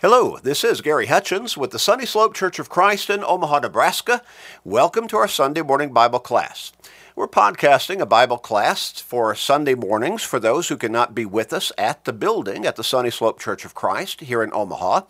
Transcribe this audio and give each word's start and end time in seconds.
Hello, 0.00 0.38
this 0.40 0.62
is 0.62 0.80
Gary 0.80 1.06
Hutchins 1.06 1.56
with 1.56 1.72
the 1.72 1.78
Sunny 1.80 2.06
Slope 2.06 2.32
Church 2.32 2.60
of 2.60 2.68
Christ 2.68 3.10
in 3.10 3.24
Omaha, 3.24 3.58
Nebraska. 3.58 4.22
Welcome 4.62 5.08
to 5.08 5.16
our 5.16 5.26
Sunday 5.26 5.60
morning 5.60 5.92
Bible 5.92 6.20
class. 6.20 6.70
We're 7.16 7.26
podcasting 7.26 7.98
a 7.98 8.06
Bible 8.06 8.38
class 8.38 9.00
for 9.00 9.34
Sunday 9.34 9.74
mornings 9.74 10.22
for 10.22 10.38
those 10.38 10.68
who 10.68 10.76
cannot 10.76 11.16
be 11.16 11.26
with 11.26 11.52
us 11.52 11.72
at 11.76 12.04
the 12.04 12.12
building 12.12 12.64
at 12.64 12.76
the 12.76 12.84
Sunny 12.84 13.10
Slope 13.10 13.40
Church 13.40 13.64
of 13.64 13.74
Christ 13.74 14.20
here 14.20 14.40
in 14.40 14.52
Omaha, 14.52 15.00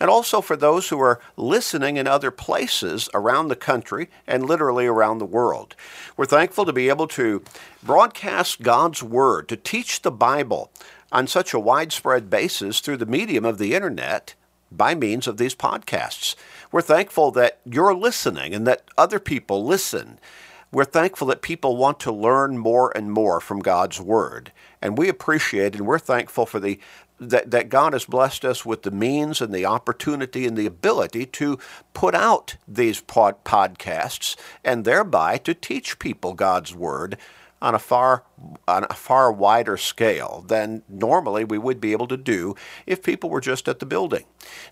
and 0.00 0.08
also 0.08 0.40
for 0.40 0.56
those 0.56 0.88
who 0.88 0.98
are 0.98 1.20
listening 1.36 1.98
in 1.98 2.06
other 2.06 2.30
places 2.30 3.10
around 3.12 3.48
the 3.48 3.56
country 3.56 4.08
and 4.26 4.46
literally 4.46 4.86
around 4.86 5.18
the 5.18 5.26
world. 5.26 5.76
We're 6.16 6.24
thankful 6.24 6.64
to 6.64 6.72
be 6.72 6.88
able 6.88 7.08
to 7.08 7.42
broadcast 7.82 8.62
God's 8.62 9.02
Word, 9.02 9.46
to 9.50 9.56
teach 9.58 10.00
the 10.00 10.10
Bible 10.10 10.72
on 11.12 11.26
such 11.26 11.52
a 11.52 11.60
widespread 11.60 12.30
basis 12.30 12.80
through 12.80 12.98
the 12.98 13.06
medium 13.06 13.44
of 13.44 13.58
the 13.58 13.74
internet 13.74 14.34
by 14.70 14.94
means 14.94 15.26
of 15.26 15.36
these 15.36 15.54
podcasts. 15.54 16.34
We're 16.70 16.82
thankful 16.82 17.30
that 17.32 17.58
you're 17.64 17.94
listening 17.94 18.54
and 18.54 18.66
that 18.66 18.84
other 18.96 19.18
people 19.18 19.64
listen. 19.64 20.18
We're 20.72 20.84
thankful 20.84 21.26
that 21.28 21.42
people 21.42 21.76
want 21.76 21.98
to 22.00 22.12
learn 22.12 22.56
more 22.56 22.96
and 22.96 23.10
more 23.10 23.40
from 23.40 23.58
God's 23.58 24.00
Word. 24.00 24.52
And 24.80 24.96
we 24.96 25.08
appreciate 25.08 25.74
and 25.74 25.86
we're 25.86 25.98
thankful 25.98 26.46
for 26.46 26.60
the 26.60 26.78
that, 27.20 27.50
that 27.50 27.68
God 27.68 27.92
has 27.92 28.06
blessed 28.06 28.46
us 28.46 28.64
with 28.64 28.82
the 28.82 28.90
means 28.90 29.42
and 29.42 29.54
the 29.54 29.66
opportunity 29.66 30.46
and 30.46 30.56
the 30.56 30.64
ability 30.64 31.26
to 31.26 31.58
put 31.92 32.14
out 32.14 32.56
these 32.66 33.00
pod- 33.02 33.44
podcasts 33.44 34.36
and 34.64 34.86
thereby 34.86 35.36
to 35.38 35.52
teach 35.52 35.98
people 35.98 36.32
God's 36.32 36.74
Word 36.74 37.18
on 37.62 37.74
a 37.74 37.78
far 37.78 38.24
on 38.66 38.86
a 38.88 38.94
far 38.94 39.30
wider 39.30 39.76
scale 39.76 40.42
than 40.46 40.82
normally 40.88 41.44
we 41.44 41.58
would 41.58 41.80
be 41.80 41.92
able 41.92 42.06
to 42.08 42.16
do 42.16 42.54
if 42.86 43.02
people 43.02 43.28
were 43.28 43.40
just 43.40 43.68
at 43.68 43.78
the 43.78 43.86
building. 43.86 44.24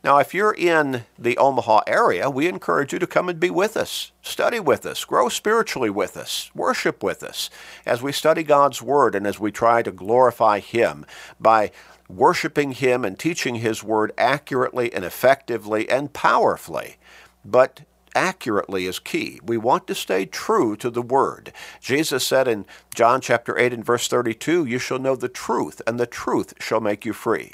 Now, 0.03 0.19
if 0.19 0.33
you're 0.33 0.55
in 0.55 1.05
the 1.19 1.37
Omaha 1.37 1.81
area, 1.87 2.31
we 2.31 2.49
encourage 2.49 2.93
you 2.93 2.99
to 2.99 3.07
come 3.07 3.29
and 3.29 3.39
be 3.39 3.51
with 3.51 3.77
us, 3.77 4.13
study 4.23 4.59
with 4.59 4.87
us, 4.87 5.05
grow 5.05 5.29
spiritually 5.29 5.91
with 5.91 6.17
us, 6.17 6.51
worship 6.55 7.03
with 7.03 7.23
us 7.23 7.51
as 7.85 8.01
we 8.01 8.11
study 8.11 8.43
God's 8.43 8.81
word 8.81 9.15
and 9.15 9.27
as 9.27 9.39
we 9.39 9.53
try 9.53 9.83
to 9.83 9.93
glorify 9.93 10.61
him 10.61 11.05
by 11.39 11.71
worshiping 12.09 12.73
him 12.73 13.05
and 13.05 13.19
teaching 13.19 13.57
his 13.57 13.85
word 13.85 14.13
accurately 14.17 14.93
and 14.95 15.05
effectively 15.05 15.89
and 15.91 16.15
powerfully. 16.15 16.97
But 17.45 17.83
accurately 18.19 18.87
is 18.87 18.99
key. 18.99 19.39
We 19.45 19.57
want 19.57 19.87
to 19.87 19.95
stay 19.95 20.27
true 20.27 20.75
to 20.79 20.91
the 20.91 21.01
word. 21.01 21.53
Jesus 21.81 22.27
said 22.27 22.49
in 22.49 22.67
John 22.93 23.21
chapter 23.21 23.57
8 23.57 23.73
and 23.73 23.85
verse 23.85 24.09
32, 24.09 24.65
You 24.65 24.81
shall 24.81 24.99
know 24.99 25.15
the 25.15 25.29
truth, 25.29 25.81
and 25.87 26.01
the 26.01 26.07
truth 26.07 26.55
shall 26.59 26.81
make 26.81 27.05
you 27.05 27.13
free. 27.13 27.53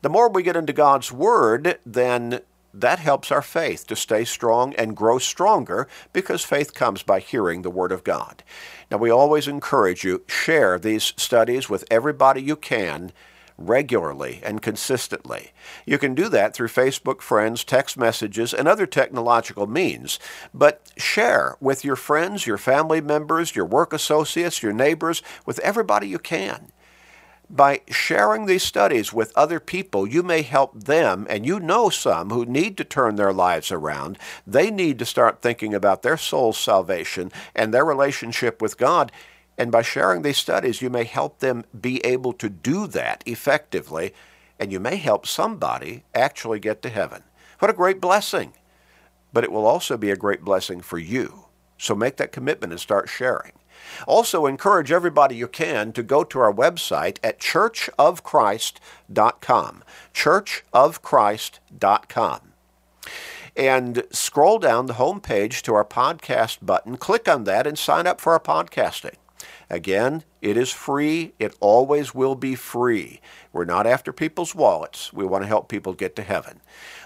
The 0.00 0.08
more 0.08 0.30
we 0.30 0.42
get 0.42 0.56
into 0.56 0.72
God's 0.72 1.12
word, 1.12 1.78
then 1.84 2.40
that 2.72 3.00
helps 3.00 3.30
our 3.30 3.42
faith 3.42 3.86
to 3.88 3.94
stay 3.94 4.24
strong 4.24 4.74
and 4.76 4.96
grow 4.96 5.18
stronger 5.18 5.86
because 6.14 6.42
faith 6.42 6.72
comes 6.72 7.02
by 7.02 7.20
hearing 7.20 7.60
the 7.60 7.70
Word 7.70 7.92
of 7.92 8.02
God. 8.02 8.42
Now, 8.90 8.96
we 8.96 9.10
always 9.10 9.46
encourage 9.46 10.04
you, 10.04 10.22
share 10.26 10.78
these 10.78 11.12
studies 11.18 11.68
with 11.68 11.84
everybody 11.90 12.40
you 12.40 12.56
can 12.56 13.12
regularly 13.58 14.40
and 14.42 14.62
consistently. 14.62 15.52
You 15.86 15.98
can 15.98 16.14
do 16.14 16.28
that 16.28 16.54
through 16.54 16.68
Facebook 16.68 17.20
friends, 17.20 17.64
text 17.64 17.96
messages, 17.96 18.52
and 18.52 18.66
other 18.68 18.86
technological 18.86 19.66
means. 19.66 20.18
But 20.52 20.90
share 20.96 21.56
with 21.60 21.84
your 21.84 21.96
friends, 21.96 22.46
your 22.46 22.58
family 22.58 23.00
members, 23.00 23.54
your 23.54 23.66
work 23.66 23.92
associates, 23.92 24.62
your 24.62 24.72
neighbors, 24.72 25.22
with 25.46 25.58
everybody 25.60 26.08
you 26.08 26.18
can. 26.18 26.72
By 27.50 27.82
sharing 27.88 28.46
these 28.46 28.62
studies 28.62 29.12
with 29.12 29.36
other 29.36 29.60
people, 29.60 30.06
you 30.06 30.22
may 30.22 30.40
help 30.40 30.84
them, 30.84 31.26
and 31.28 31.44
you 31.44 31.60
know 31.60 31.90
some 31.90 32.30
who 32.30 32.46
need 32.46 32.78
to 32.78 32.84
turn 32.84 33.16
their 33.16 33.32
lives 33.32 33.70
around. 33.70 34.16
They 34.46 34.70
need 34.70 34.98
to 35.00 35.04
start 35.04 35.42
thinking 35.42 35.74
about 35.74 36.00
their 36.00 36.16
soul's 36.16 36.56
salvation 36.56 37.30
and 37.54 37.74
their 37.74 37.84
relationship 37.84 38.62
with 38.62 38.78
God 38.78 39.12
and 39.58 39.70
by 39.70 39.82
sharing 39.82 40.22
these 40.22 40.38
studies, 40.38 40.82
you 40.82 40.90
may 40.90 41.04
help 41.04 41.40
them 41.40 41.64
be 41.78 42.02
able 42.04 42.32
to 42.34 42.48
do 42.48 42.86
that 42.88 43.22
effectively, 43.26 44.14
and 44.58 44.72
you 44.72 44.80
may 44.80 44.96
help 44.96 45.26
somebody 45.26 46.04
actually 46.14 46.58
get 46.58 46.80
to 46.82 46.88
heaven. 46.88 47.22
What 47.58 47.70
a 47.70 47.74
great 47.74 48.00
blessing! 48.00 48.54
But 49.32 49.44
it 49.44 49.52
will 49.52 49.66
also 49.66 49.96
be 49.96 50.10
a 50.10 50.16
great 50.16 50.42
blessing 50.42 50.80
for 50.80 50.98
you. 50.98 51.44
So 51.78 51.94
make 51.94 52.16
that 52.16 52.32
commitment 52.32 52.72
and 52.72 52.80
start 52.80 53.08
sharing. 53.08 53.52
Also, 54.06 54.46
encourage 54.46 54.92
everybody 54.92 55.34
you 55.34 55.48
can 55.48 55.92
to 55.92 56.02
go 56.02 56.24
to 56.24 56.38
our 56.38 56.52
website 56.52 57.16
at 57.22 57.40
churchofchrist.com. 57.40 59.84
Churchofchrist.com. 60.14 62.40
And 63.54 64.04
scroll 64.10 64.58
down 64.58 64.86
the 64.86 64.94
home 64.94 65.20
page 65.20 65.62
to 65.62 65.74
our 65.74 65.84
podcast 65.84 66.64
button, 66.64 66.96
click 66.96 67.28
on 67.28 67.44
that, 67.44 67.66
and 67.66 67.78
sign 67.78 68.06
up 68.06 68.18
for 68.20 68.32
our 68.32 68.40
podcasting. 68.40 69.16
Again, 69.72 70.22
it 70.42 70.58
is 70.58 70.70
free. 70.70 71.32
It 71.38 71.56
always 71.58 72.14
will 72.14 72.34
be 72.34 72.54
free. 72.54 73.22
We're 73.54 73.64
not 73.64 73.86
after 73.86 74.12
people's 74.12 74.54
wallets. 74.54 75.14
We 75.14 75.24
want 75.24 75.44
to 75.44 75.48
help 75.48 75.70
people 75.70 75.94
get 75.94 76.14
to 76.16 76.22
heaven. 76.22 76.60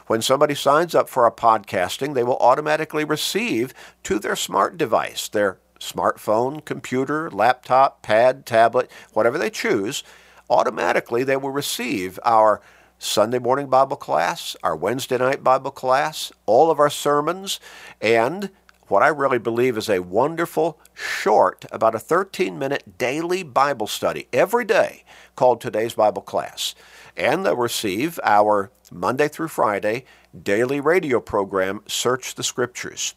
When 0.08 0.20
somebody 0.20 0.56
signs 0.56 0.92
up 0.92 1.08
for 1.08 1.22
our 1.22 1.30
podcasting, 1.30 2.14
they 2.14 2.24
will 2.24 2.38
automatically 2.38 3.04
receive 3.04 3.72
to 4.02 4.18
their 4.18 4.34
smart 4.34 4.76
device, 4.76 5.28
their 5.28 5.58
smartphone, 5.78 6.64
computer, 6.64 7.30
laptop, 7.30 8.02
pad, 8.02 8.44
tablet, 8.44 8.90
whatever 9.12 9.38
they 9.38 9.50
choose, 9.50 10.02
automatically 10.50 11.22
they 11.22 11.36
will 11.36 11.50
receive 11.50 12.18
our 12.24 12.60
Sunday 12.98 13.38
morning 13.38 13.68
Bible 13.68 13.96
class, 13.96 14.56
our 14.64 14.74
Wednesday 14.74 15.18
night 15.18 15.44
Bible 15.44 15.70
class, 15.70 16.32
all 16.46 16.70
of 16.72 16.80
our 16.80 16.90
sermons, 16.90 17.60
and 18.00 18.50
what 18.88 19.02
I 19.02 19.08
really 19.08 19.38
believe 19.38 19.76
is 19.76 19.88
a 19.88 20.00
wonderful, 20.00 20.78
short, 20.94 21.64
about 21.72 21.94
a 21.94 21.98
13 21.98 22.58
minute 22.58 22.98
daily 22.98 23.42
Bible 23.42 23.86
study 23.86 24.28
every 24.32 24.64
day 24.64 25.04
called 25.34 25.60
Today's 25.60 25.94
Bible 25.94 26.22
Class. 26.22 26.74
And 27.16 27.44
they'll 27.44 27.56
receive 27.56 28.20
our 28.22 28.70
Monday 28.92 29.28
through 29.28 29.48
Friday 29.48 30.04
daily 30.40 30.80
radio 30.80 31.20
program, 31.20 31.80
Search 31.86 32.34
the 32.34 32.42
Scriptures. 32.42 33.14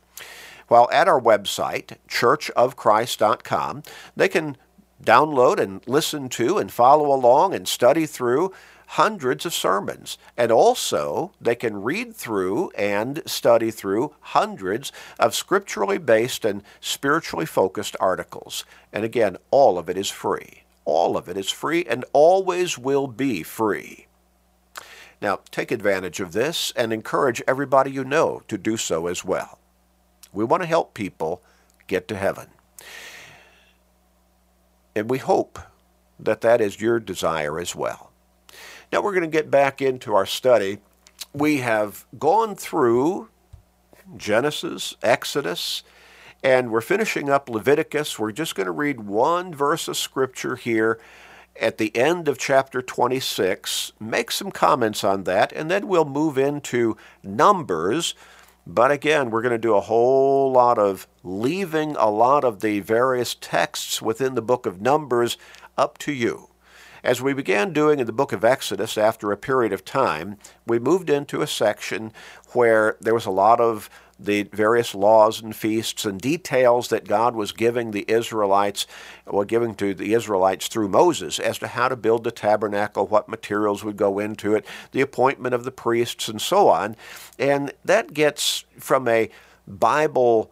While 0.68 0.90
at 0.92 1.08
our 1.08 1.20
website, 1.20 1.98
churchofchrist.com, 2.08 3.84
they 4.16 4.28
can 4.28 4.58
download 5.04 5.60
and 5.60 5.82
listen 5.88 6.30
to 6.30 6.58
and 6.58 6.72
follow 6.72 7.14
along 7.14 7.54
and 7.54 7.68
study 7.68 8.06
through 8.06 8.52
hundreds 8.94 9.46
of 9.46 9.54
sermons. 9.54 10.18
And 10.36 10.52
also, 10.52 11.32
they 11.40 11.54
can 11.54 11.84
read 11.84 12.16
through 12.16 12.72
and 12.72 13.22
study 13.28 13.70
through 13.70 14.16
hundreds 14.20 14.92
of 15.20 15.36
scripturally 15.36 16.00
based 16.00 16.44
and 16.44 16.64
spiritually 16.80 17.46
focused 17.46 17.96
articles. 18.00 18.66
And 18.92 19.06
again, 19.06 19.38
all 19.52 19.78
of 19.78 19.90
it 19.90 19.98
is 19.98 20.10
free. 20.10 20.64
All 20.86 21.18
of 21.18 21.30
it 21.30 21.38
is 21.38 21.52
free 21.52 21.86
and 21.86 22.04
always 22.14 22.80
will 22.80 23.06
be 23.06 23.44
free. 23.44 24.08
Now, 25.22 25.42
take 25.52 25.72
advantage 25.72 26.20
of 26.20 26.32
this 26.32 26.74
and 26.76 26.92
encourage 26.92 27.44
everybody 27.48 27.92
you 27.92 28.04
know 28.04 28.42
to 28.48 28.58
do 28.58 28.76
so 28.76 29.06
as 29.06 29.24
well. 29.24 29.60
We 30.34 30.44
want 30.44 30.64
to 30.64 30.68
help 30.68 30.96
people 30.96 31.44
get 31.86 32.08
to 32.08 32.18
heaven. 32.18 32.48
And 34.96 35.12
we 35.12 35.20
hope 35.20 35.60
that 36.20 36.42
that 36.42 36.60
is 36.60 36.82
your 36.82 37.00
desire 37.00 37.60
as 37.60 37.76
well. 37.76 38.09
Now 38.92 39.02
we're 39.02 39.14
going 39.14 39.22
to 39.22 39.28
get 39.28 39.52
back 39.52 39.82
into 39.82 40.16
our 40.16 40.26
study. 40.26 40.80
We 41.34 41.58
have 41.58 42.06
gone 42.18 42.56
through 42.56 43.30
Genesis, 44.18 44.96
Exodus, 45.04 45.84
and 46.44 46.72
we're 46.72 46.82
finishing 46.82 47.30
up 47.30 47.50
Leviticus. 47.50 48.18
We're 48.18 48.32
just 48.32 48.56
going 48.56 48.66
to 48.66 48.72
read 48.72 49.02
one 49.02 49.54
verse 49.54 49.88
of 49.88 49.98
Scripture 49.98 50.56
here 50.56 51.00
at 51.60 51.78
the 51.78 51.96
end 51.96 52.28
of 52.28 52.38
chapter 52.38 52.82
26, 52.82 53.92
make 54.00 54.32
some 54.32 54.50
comments 54.50 55.04
on 55.04 55.26
that, 55.26 55.52
and 55.52 55.70
then 55.70 55.88
we'll 55.88 56.06
move 56.06 56.38
into 56.38 56.96
Numbers. 57.22 58.16
But 58.66 58.92
again, 58.92 59.30
we're 59.30 59.42
going 59.42 59.52
to 59.52 59.58
do 59.58 59.76
a 59.76 59.82
whole 59.82 60.52
lot 60.52 60.80
of 60.80 61.08
leaving 61.24 61.96
a 61.98 62.10
lot 62.10 62.44
of 62.44 62.62
the 62.62 62.80
various 62.80 63.36
texts 63.36 64.02
within 64.02 64.36
the 64.36 64.42
book 64.42 64.66
of 64.66 64.82
Numbers 64.82 65.38
up 65.78 65.98
to 66.00 66.14
you. 66.14 66.49
As 67.04 67.22
we 67.22 67.34
began 67.34 67.72
doing 67.72 68.00
in 68.00 68.06
the 68.06 68.12
book 68.12 68.34
of 68.34 68.44
Exodus 68.44 68.98
after 68.98 69.32
a 69.32 69.38
period 69.38 69.72
of 69.72 69.86
time, 69.86 70.38
we 70.66 70.80
moved 70.80 71.10
into 71.10 71.42
a 71.42 71.48
section 71.48 72.12
where 72.54 72.98
there 73.00 73.14
was 73.14 73.26
a 73.26 73.32
lot 73.32 73.62
of 73.62 73.90
the 74.20 74.44
various 74.52 74.94
laws 74.94 75.42
and 75.42 75.56
feasts 75.56 76.04
and 76.04 76.20
details 76.20 76.90
that 76.90 77.08
God 77.08 77.36
was 77.36 77.54
giving 77.54 77.92
the 77.92 78.04
Israelites, 78.10 78.86
well, 79.26 79.46
giving 79.46 79.76
to 79.76 79.94
the 79.94 80.14
Israelites 80.14 80.68
through 80.68 80.90
Moses 80.90 81.40
as 81.40 81.58
to 81.60 81.68
how 81.68 81.88
to 81.88 81.96
build 81.96 82.26
the 82.26 82.32
tabernacle, 82.32 83.08
what 83.08 83.30
materials 83.30 83.84
would 83.84 83.96
go 83.96 84.20
into 84.20 84.56
it, 84.56 84.66
the 84.92 85.00
appointment 85.00 85.56
of 85.56 85.64
the 85.64 85.72
priests, 85.72 86.28
and 86.28 86.42
so 86.42 86.68
on. 86.68 86.98
And 87.38 87.72
that 87.86 88.14
gets 88.14 88.66
from 88.78 89.08
a 89.08 89.30
Bible 89.66 90.52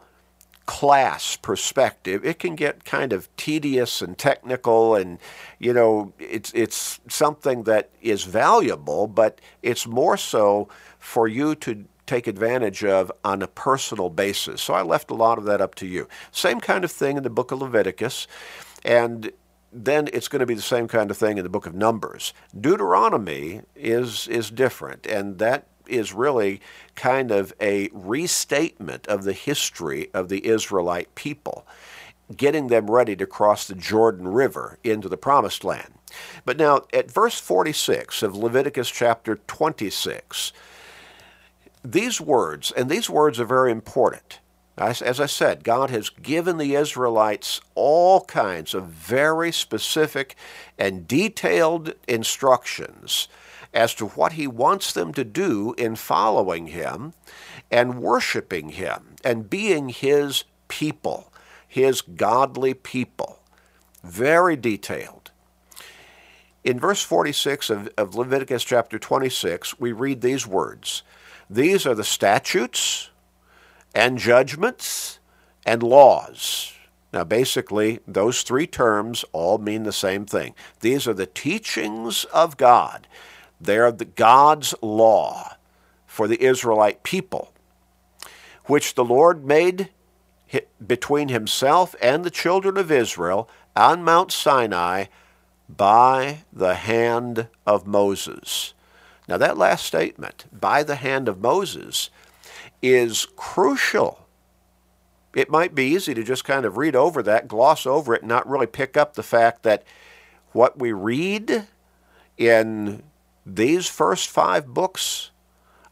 class 0.67 1.35
perspective, 1.37 2.23
it 2.23 2.37
can 2.37 2.55
get 2.55 2.85
kind 2.85 3.11
of 3.11 3.35
tedious 3.37 4.01
and 4.01 4.17
technical, 4.17 4.93
and 4.93 5.17
you 5.57 5.73
know, 5.73 6.13
it's 6.19 6.51
it's 6.53 6.99
something 7.09 7.63
that 7.63 7.89
is 8.01 8.25
valuable, 8.25 9.07
but 9.07 9.41
it's 9.63 9.87
more 9.87 10.17
so 10.17 10.67
for 10.99 11.27
you 11.27 11.55
to 11.55 11.85
take 12.05 12.27
advantage 12.27 12.83
of 12.83 13.11
on 13.23 13.41
a 13.41 13.47
personal 13.47 14.09
basis. 14.09 14.61
So 14.61 14.73
I 14.73 14.81
left 14.81 15.09
a 15.09 15.15
lot 15.15 15.37
of 15.37 15.45
that 15.45 15.61
up 15.61 15.73
to 15.75 15.87
you. 15.87 16.07
Same 16.31 16.59
kind 16.59 16.83
of 16.83 16.91
thing 16.91 17.17
in 17.17 17.23
the 17.23 17.29
book 17.29 17.51
of 17.51 17.61
Leviticus, 17.61 18.27
and 18.85 19.31
then 19.71 20.09
it's 20.13 20.27
going 20.27 20.41
to 20.41 20.45
be 20.45 20.53
the 20.53 20.61
same 20.61 20.87
kind 20.87 21.09
of 21.09 21.17
thing 21.17 21.37
in 21.37 21.43
the 21.43 21.49
book 21.49 21.65
of 21.65 21.73
Numbers. 21.75 22.33
Deuteronomy 22.59 23.61
is 23.75 24.27
is 24.27 24.51
different, 24.51 25.07
and 25.07 25.39
that 25.39 25.65
is 25.89 26.13
really 26.13 26.61
kind 26.95 27.31
of 27.31 27.53
a 27.61 27.89
restatement 27.91 29.07
of 29.07 29.23
the 29.23 29.33
history 29.33 30.09
of 30.13 30.29
the 30.29 30.45
Israelite 30.45 31.13
people, 31.15 31.65
getting 32.35 32.67
them 32.67 32.89
ready 32.89 33.15
to 33.15 33.25
cross 33.25 33.67
the 33.67 33.75
Jordan 33.75 34.27
River 34.27 34.77
into 34.83 35.09
the 35.09 35.17
Promised 35.17 35.63
Land. 35.63 35.93
But 36.45 36.57
now, 36.57 36.81
at 36.93 37.11
verse 37.11 37.39
46 37.39 38.23
of 38.23 38.35
Leviticus 38.35 38.89
chapter 38.89 39.35
26, 39.47 40.53
these 41.83 42.19
words, 42.19 42.71
and 42.71 42.89
these 42.89 43.09
words 43.09 43.39
are 43.39 43.45
very 43.45 43.71
important. 43.71 44.39
As, 44.77 45.19
I 45.19 45.25
said, 45.25 45.63
God 45.63 45.89
has 45.89 46.09
given 46.09 46.59
the 46.59 46.75
Israelites 46.75 47.61
all 47.73 48.21
kinds 48.25 48.75
of 48.75 48.85
very 48.85 49.51
specific 49.51 50.35
and 50.77 51.07
detailed 51.07 51.93
instructions 52.07 53.27
as 53.73 53.93
to 53.95 54.07
what 54.07 54.33
he 54.33 54.47
wants 54.47 54.93
them 54.93 55.13
to 55.13 55.23
do 55.23 55.73
in 55.77 55.95
following 55.95 56.67
him 56.67 57.13
and 57.69 58.01
worshiping 58.01 58.69
him 58.69 59.15
and 59.23 59.49
being 59.49 59.89
his 59.89 60.43
people, 60.67 61.31
his 61.67 62.01
godly 62.01 62.73
people. 62.73 63.39
Very 64.03 64.55
detailed. 64.55 65.31
In 66.63 66.79
verse 66.79 67.01
46 67.01 67.69
of, 67.69 67.89
of 67.97 68.15
Leviticus 68.15 68.63
chapter 68.63 68.99
26, 68.99 69.79
we 69.79 69.91
read 69.91 70.21
these 70.21 70.45
words 70.45 71.03
These 71.49 71.85
are 71.85 71.95
the 71.95 72.03
statutes 72.03 73.09
and 73.95 74.17
judgments 74.17 75.19
and 75.65 75.81
laws. 75.81 76.73
Now, 77.13 77.23
basically, 77.23 77.99
those 78.05 78.43
three 78.43 78.67
terms 78.67 79.23
all 79.31 79.57
mean 79.57 79.83
the 79.83 79.93
same 79.93 80.25
thing. 80.25 80.55
These 80.81 81.07
are 81.07 81.13
the 81.13 81.25
teachings 81.25 82.25
of 82.25 82.57
God. 82.57 83.07
They're 83.59 83.91
the 83.91 84.05
God's 84.05 84.75
law 84.81 85.55
for 86.05 86.27
the 86.27 86.41
Israelite 86.43 87.03
people, 87.03 87.53
which 88.65 88.95
the 88.95 89.05
Lord 89.05 89.45
made 89.45 89.89
between 90.85 91.29
himself 91.29 91.95
and 92.01 92.23
the 92.23 92.29
children 92.29 92.77
of 92.77 92.91
Israel 92.91 93.49
on 93.75 94.03
Mount 94.03 94.31
Sinai 94.31 95.05
by 95.69 96.43
the 96.53 96.75
hand 96.75 97.47
of 97.65 97.85
Moses. 97.85 98.73
Now, 99.27 99.37
that 99.37 99.57
last 99.57 99.85
statement, 99.85 100.45
by 100.57 100.83
the 100.83 100.95
hand 100.95 101.27
of 101.27 101.41
Moses, 101.41 102.09
is 102.81 103.27
crucial. 103.35 104.25
It 105.35 105.49
might 105.49 105.75
be 105.75 105.83
easy 105.83 106.13
to 106.13 106.23
just 106.23 106.45
kind 106.45 106.65
of 106.65 106.77
read 106.77 106.95
over 106.95 107.21
that, 107.23 107.49
gloss 107.49 107.85
over 107.85 108.15
it, 108.15 108.21
and 108.21 108.29
not 108.29 108.47
really 108.49 108.67
pick 108.67 108.95
up 108.95 109.13
the 109.13 109.23
fact 109.23 109.63
that 109.63 109.83
what 110.53 110.79
we 110.79 110.93
read 110.93 111.67
in 112.37 113.03
these 113.55 113.87
first 113.87 114.29
five 114.29 114.67
books 114.67 115.31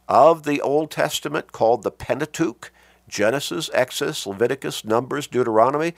of 0.07 0.43
the 0.43 0.61
Old 0.61 0.91
Testament, 0.91 1.51
called 1.51 1.83
the 1.83 1.91
Pentateuch 1.91 2.71
Genesis, 3.07 3.69
Exodus, 3.73 4.27
Leviticus, 4.27 4.83
Numbers, 4.83 5.27
Deuteronomy 5.27 5.93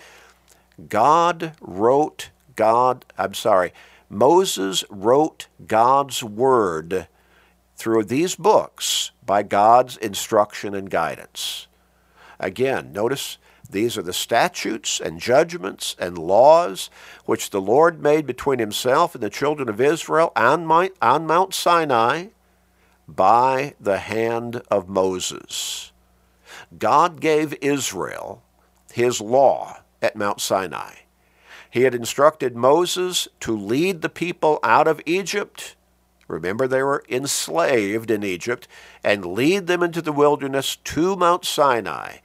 God 0.88 1.54
wrote 1.60 2.30
God, 2.56 3.06
I'm 3.18 3.34
sorry, 3.34 3.74
Moses 4.10 4.84
wrote 4.90 5.48
God's 5.66 6.24
word 6.24 7.08
through 7.76 8.04
these 8.04 8.36
books 8.36 9.12
by 9.26 9.44
God's 9.44 9.98
instruction 9.98 10.74
and 10.74 10.90
guidance. 10.90 11.68
Again, 12.40 12.92
notice 12.92 13.38
these 13.70 13.98
are 13.98 14.02
the 14.02 14.14
statutes 14.14 15.00
and 15.00 15.20
judgments 15.20 15.96
and 16.00 16.18
laws 16.18 16.90
which 17.26 17.50
the 17.50 17.62
Lord 17.62 18.02
made 18.02 18.26
between 18.26 18.60
himself 18.60 19.14
and 19.14 19.22
the 19.22 19.30
children 19.30 19.68
of 19.68 19.82
Israel 19.82 20.32
on 20.36 20.66
Mount 20.66 21.54
Sinai 21.54 22.28
by 23.08 23.74
the 23.80 23.98
hand 23.98 24.62
of 24.72 24.88
Moses. 24.88 25.92
God 26.78 27.20
gave 27.20 27.54
Israel 27.62 28.42
his 28.94 29.20
law 29.20 29.82
at 30.02 30.16
Mount 30.16 30.40
Sinai. 30.40 30.94
He 31.70 31.82
had 31.84 31.94
instructed 31.94 32.56
Moses 32.56 33.28
to 33.42 33.56
lead 33.56 34.02
the 34.02 34.10
people 34.10 34.60
out 34.64 34.88
of 34.88 35.02
Egypt. 35.06 35.76
Remember, 36.28 36.68
they 36.68 36.84
were 36.84 37.04
enslaved 37.10 38.10
in 38.12 38.24
Egypt, 38.24 38.68
and 39.04 39.26
lead 39.26 39.68
them 39.68 39.84
into 39.84 40.02
the 40.02 40.12
wilderness 40.12 40.76
to 40.78 41.16
Mount 41.16 41.46
Sinai 41.46 42.18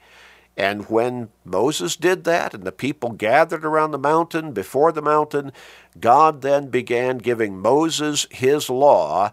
and 0.55 0.89
when 0.89 1.29
Moses 1.43 1.95
did 1.95 2.25
that 2.25 2.53
and 2.53 2.63
the 2.63 2.71
people 2.71 3.11
gathered 3.11 3.65
around 3.65 3.91
the 3.91 3.97
mountain, 3.97 4.51
before 4.51 4.91
the 4.91 5.01
mountain, 5.01 5.51
God 5.99 6.41
then 6.41 6.67
began 6.67 7.17
giving 7.17 7.57
Moses 7.57 8.27
his 8.29 8.69
law, 8.69 9.31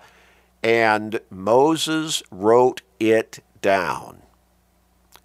and 0.62 1.20
Moses 1.31 2.22
wrote 2.31 2.82
it 2.99 3.40
down 3.61 4.22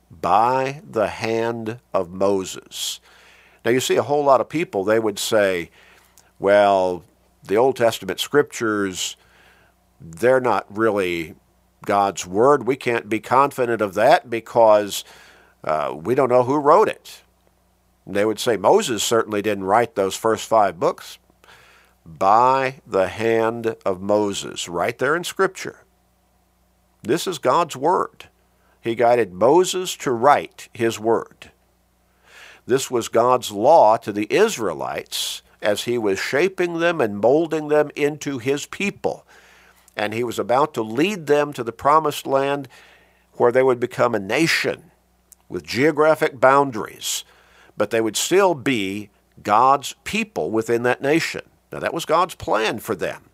by 0.10 0.82
the 0.90 1.08
hand 1.08 1.80
of 1.94 2.10
Moses. 2.10 3.00
Now, 3.64 3.72
you 3.72 3.80
see 3.80 3.96
a 3.96 4.04
whole 4.04 4.24
lot 4.24 4.42
of 4.42 4.50
people, 4.50 4.84
they 4.84 5.00
would 5.00 5.18
say, 5.18 5.72
well, 6.40 7.04
the 7.44 7.58
Old 7.58 7.78
Testament 7.78 8.20
scriptures, 8.20 9.16
they're 10.00 10.42
not 10.42 10.66
really 10.70 11.36
God's 11.86 12.26
word. 12.26 12.68
We 12.68 12.76
can't 12.76 13.08
be 13.08 13.20
confident 13.20 13.82
of 13.82 13.94
that 13.94 14.30
because 14.30 15.04
uh, 15.66 15.94
we 15.96 16.14
don't 16.14 16.30
know 16.30 16.44
who 16.44 16.58
wrote 16.58 16.88
it. 16.88 17.24
They 18.06 18.24
would 18.24 18.40
say 18.40 18.56
Moses 18.56 19.04
certainly 19.04 19.42
didn't 19.42 19.64
write 19.64 19.96
those 19.96 20.16
first 20.16 20.48
five 20.48 20.80
books 20.80 21.18
by 22.06 22.82
the 22.86 23.08
hand 23.08 23.76
of 23.84 24.00
Moses, 24.00 24.70
right 24.70 24.96
there 24.98 25.16
in 25.16 25.24
Scripture. 25.24 25.80
This 27.02 27.26
is 27.26 27.40
God's 27.40 27.76
Word. 27.76 28.26
He 28.80 28.94
guided 28.94 29.34
Moses 29.34 29.96
to 29.98 30.12
write 30.12 30.70
His 30.72 31.00
Word. 31.00 31.52
This 32.68 32.92
was 32.92 33.08
God's 33.08 33.52
law 33.52 33.98
to 33.98 34.12
the 34.12 34.32
Israelites 34.32 35.42
as 35.64 35.86
He 35.86 35.98
was 35.98 36.20
shaping 36.20 36.78
them 36.78 37.02
and 37.02 37.18
molding 37.18 37.70
them 37.70 37.90
into 37.96 38.38
His 38.38 38.68
people. 38.68 39.26
And 39.96 40.14
He 40.14 40.24
was 40.24 40.38
about 40.38 40.76
to 40.76 40.84
lead 40.84 41.26
them 41.26 41.54
to 41.54 41.64
the 41.64 41.72
promised 41.72 42.28
land 42.28 42.68
where 43.34 43.52
they 43.52 43.64
would 43.64 43.80
become 43.80 44.14
a 44.14 44.20
nation 44.20 44.92
with 45.50 45.66
geographic 45.66 46.40
boundaries, 46.40 47.24
but 47.78 47.92
they 47.92 48.02
would 48.02 48.18
still 48.18 48.56
be 48.56 49.10
God's 49.42 49.96
people 50.04 50.52
within 50.52 50.84
that 50.84 51.02
nation. 51.02 51.42
Now, 51.72 51.80
that 51.80 51.94
was 51.94 52.06
God's 52.06 52.36
plan 52.36 52.80
for 52.80 52.96
them. 52.96 53.30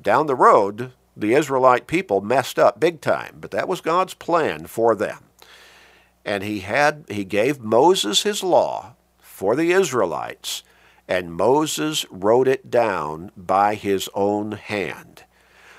Down 0.00 0.26
the 0.26 0.34
road, 0.34 0.92
the 1.16 1.34
Israelite 1.34 1.86
people 1.86 2.20
messed 2.20 2.58
up 2.58 2.80
big 2.80 3.00
time, 3.00 3.36
but 3.40 3.50
that 3.52 3.68
was 3.68 3.80
God's 3.80 4.14
plan 4.14 4.66
for 4.66 4.94
them. 4.94 5.18
And 6.24 6.42
he 6.42 6.60
had 6.60 7.04
he 7.08 7.24
gave 7.24 7.60
Moses 7.60 8.22
his 8.22 8.42
law 8.42 8.94
for 9.18 9.54
the 9.54 9.72
Israelites, 9.72 10.62
and 11.06 11.34
Moses 11.34 12.06
wrote 12.10 12.48
it 12.48 12.70
down 12.70 13.30
by 13.36 13.74
his 13.74 14.08
own 14.14 14.52
hand. 14.52 15.24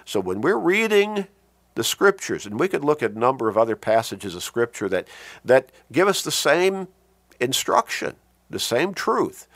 So 0.06 0.20
when 0.20 0.42
we're 0.42 0.58
reading 0.58 1.28
the 1.76 1.84
scriptures. 1.84 2.46
And 2.46 2.60
we 2.60 2.68
could 2.68 2.84
look 2.84 3.04
at 3.04 3.12
a 3.12 3.20
number 3.20 3.48
of 3.48 3.58
other 3.58 3.76
passages 3.76 4.34
of 4.34 4.44
scripture 4.44 4.90
that, 4.90 5.08
that 5.44 5.72
give 5.92 6.08
us 6.08 6.22
the 6.22 6.32
same 6.32 6.88
instruction, 7.40 8.16
the 8.50 8.60
same 8.60 8.94
truth. 8.94 9.48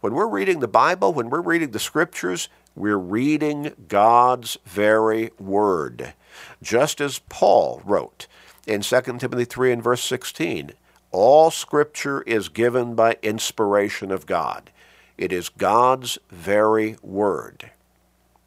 When 0.00 0.14
we're 0.14 0.28
reading 0.28 0.60
the 0.60 0.68
Bible, 0.68 1.12
when 1.12 1.28
we're 1.28 1.42
reading 1.42 1.72
the 1.72 1.78
scriptures, 1.78 2.48
we're 2.74 2.96
reading 2.96 3.74
God's 3.88 4.56
very 4.64 5.30
word. 5.38 6.14
Just 6.62 7.00
as 7.00 7.18
Paul 7.28 7.82
wrote 7.84 8.26
in 8.66 8.80
2 8.80 9.00
Timothy 9.18 9.44
3 9.44 9.72
and 9.72 9.82
verse 9.82 10.02
16, 10.04 10.72
all 11.10 11.50
scripture 11.50 12.22
is 12.22 12.48
given 12.48 12.94
by 12.94 13.18
inspiration 13.22 14.10
of 14.12 14.26
God. 14.26 14.70
It 15.18 15.32
is 15.32 15.48
God's 15.48 16.18
very 16.30 16.96
word. 17.02 17.70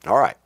All 0.08 0.18
right. 0.18 0.38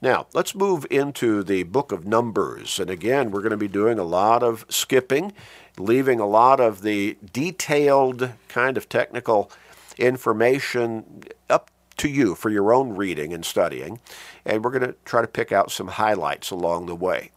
Now, 0.00 0.26
let's 0.32 0.54
move 0.54 0.86
into 0.90 1.42
the 1.42 1.64
book 1.64 1.90
of 1.90 2.06
Numbers. 2.06 2.78
And 2.78 2.88
again, 2.88 3.32
we're 3.32 3.40
going 3.40 3.50
to 3.50 3.56
be 3.56 3.66
doing 3.66 3.98
a 3.98 4.04
lot 4.04 4.44
of 4.44 4.64
skipping, 4.68 5.32
leaving 5.76 6.20
a 6.20 6.26
lot 6.26 6.60
of 6.60 6.82
the 6.82 7.18
detailed 7.32 8.30
kind 8.48 8.76
of 8.76 8.88
technical 8.88 9.50
information 9.96 11.24
up 11.50 11.72
to 11.96 12.08
you 12.08 12.36
for 12.36 12.48
your 12.48 12.72
own 12.72 12.94
reading 12.94 13.32
and 13.32 13.44
studying. 13.44 13.98
And 14.44 14.64
we're 14.64 14.70
going 14.70 14.86
to 14.86 14.94
try 15.04 15.20
to 15.20 15.26
pick 15.26 15.50
out 15.50 15.72
some 15.72 15.88
highlights 15.88 16.52
along 16.52 16.86
the 16.86 16.94
way. 16.94 17.32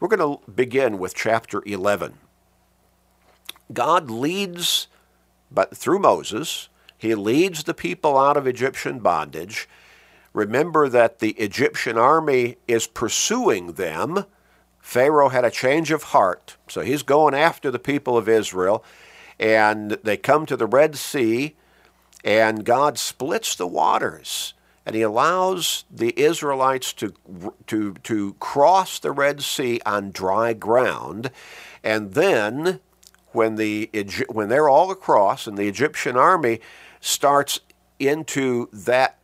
We're 0.00 0.08
going 0.08 0.38
to 0.38 0.50
begin 0.50 0.98
with 0.98 1.14
chapter 1.14 1.62
11. 1.66 2.14
God 3.74 4.10
leads, 4.10 4.86
but 5.50 5.76
through 5.76 5.98
Moses, 5.98 6.70
he 6.96 7.14
leads 7.14 7.64
the 7.64 7.74
people 7.74 8.16
out 8.16 8.38
of 8.38 8.46
Egyptian 8.46 9.00
bondage. 9.00 9.68
Remember 10.36 10.86
that 10.90 11.20
the 11.20 11.30
Egyptian 11.30 11.96
army 11.96 12.58
is 12.68 12.86
pursuing 12.86 13.72
them. 13.72 14.26
Pharaoh 14.78 15.30
had 15.30 15.46
a 15.46 15.50
change 15.50 15.90
of 15.90 16.02
heart, 16.02 16.58
so 16.68 16.82
he's 16.82 17.02
going 17.02 17.32
after 17.32 17.70
the 17.70 17.78
people 17.78 18.18
of 18.18 18.28
Israel. 18.28 18.84
And 19.40 19.92
they 20.04 20.18
come 20.18 20.44
to 20.44 20.54
the 20.54 20.66
Red 20.66 20.96
Sea, 20.96 21.56
and 22.22 22.66
God 22.66 22.98
splits 22.98 23.56
the 23.56 23.66
waters 23.66 24.52
and 24.84 24.94
he 24.94 25.00
allows 25.00 25.84
the 25.90 26.12
Israelites 26.20 26.92
to, 26.92 27.14
to, 27.66 27.94
to 27.94 28.34
cross 28.34 28.98
the 28.98 29.12
Red 29.12 29.42
Sea 29.42 29.80
on 29.84 30.12
dry 30.12 30.52
ground. 30.52 31.30
And 31.82 32.12
then, 32.12 32.78
when, 33.32 33.56
the, 33.56 33.90
when 34.28 34.48
they're 34.48 34.68
all 34.68 34.90
across 34.90 35.46
and 35.46 35.56
the 35.58 35.66
Egyptian 35.66 36.16
army 36.16 36.60
starts 37.00 37.58
into 37.98 38.68
that 38.72 39.18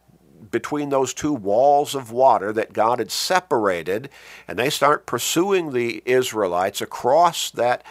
between 0.50 0.88
those 0.88 1.14
two 1.14 1.32
walls 1.32 1.94
of 1.94 2.10
water 2.10 2.52
that 2.52 2.72
God 2.72 2.98
had 2.98 3.10
separated, 3.10 4.08
and 4.48 4.58
they 4.58 4.70
start 4.70 5.06
pursuing 5.06 5.72
the 5.72 6.02
Israelites 6.04 6.80
across 6.80 7.50
that, 7.50 7.84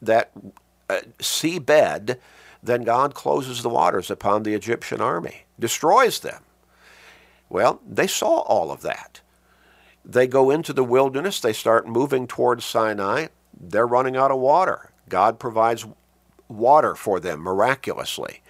that 0.00 0.30
uh, 0.88 1.00
seabed, 1.18 2.18
then 2.62 2.82
God 2.82 3.14
closes 3.14 3.62
the 3.62 3.68
waters 3.68 4.10
upon 4.10 4.42
the 4.42 4.54
Egyptian 4.54 5.00
army, 5.00 5.44
destroys 5.58 6.20
them. 6.20 6.42
Well, 7.48 7.80
they 7.88 8.06
saw 8.06 8.40
all 8.40 8.70
of 8.70 8.82
that. 8.82 9.20
They 10.04 10.26
go 10.26 10.50
into 10.50 10.72
the 10.72 10.84
wilderness, 10.84 11.40
they 11.40 11.52
start 11.52 11.86
moving 11.86 12.26
towards 12.26 12.64
Sinai, 12.64 13.26
they're 13.58 13.86
running 13.86 14.16
out 14.16 14.30
of 14.30 14.38
water. 14.38 14.90
God 15.08 15.38
provides 15.38 15.86
water 16.48 16.94
for 16.94 17.20
them 17.20 17.40
miraculously. 17.40 18.42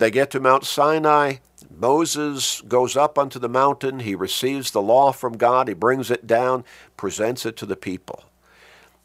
They 0.00 0.10
get 0.10 0.30
to 0.30 0.40
Mount 0.40 0.64
Sinai. 0.64 1.34
Moses 1.70 2.62
goes 2.62 2.96
up 2.96 3.18
onto 3.18 3.38
the 3.38 3.50
mountain. 3.50 4.00
He 4.00 4.14
receives 4.14 4.70
the 4.70 4.80
law 4.80 5.12
from 5.12 5.36
God. 5.36 5.68
He 5.68 5.74
brings 5.74 6.10
it 6.10 6.26
down, 6.26 6.64
presents 6.96 7.44
it 7.44 7.54
to 7.58 7.66
the 7.66 7.76
people. 7.76 8.24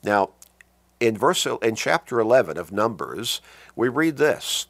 Now, 0.03 0.29
in 1.01 1.17
verse 1.17 1.45
in 1.45 1.75
chapter 1.75 2.17
11 2.21 2.57
of 2.57 2.71
Numbers, 2.71 3.41
we 3.75 3.89
read 3.89 4.15
this. 4.15 4.67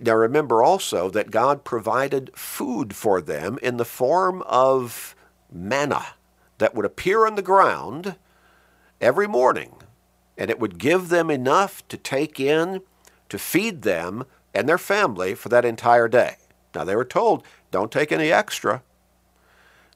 Now 0.00 0.14
remember 0.14 0.62
also 0.62 1.10
that 1.10 1.30
God 1.30 1.64
provided 1.64 2.30
food 2.34 2.96
for 2.96 3.20
them 3.20 3.58
in 3.62 3.76
the 3.76 3.84
form 3.84 4.40
of 4.46 5.14
manna 5.52 6.14
that 6.56 6.74
would 6.74 6.86
appear 6.86 7.26
on 7.26 7.34
the 7.34 7.42
ground 7.42 8.16
every 9.02 9.28
morning, 9.28 9.74
and 10.38 10.48
it 10.48 10.58
would 10.58 10.78
give 10.78 11.10
them 11.10 11.30
enough 11.30 11.86
to 11.88 11.98
take 11.98 12.40
in 12.40 12.80
to 13.28 13.38
feed 13.38 13.82
them 13.82 14.24
and 14.54 14.68
their 14.68 14.78
family 14.78 15.34
for 15.34 15.48
that 15.48 15.64
entire 15.64 16.08
day. 16.08 16.36
Now 16.74 16.84
they 16.84 16.96
were 16.96 17.04
told, 17.04 17.44
don't 17.70 17.92
take 17.92 18.12
any 18.12 18.30
extra. 18.30 18.82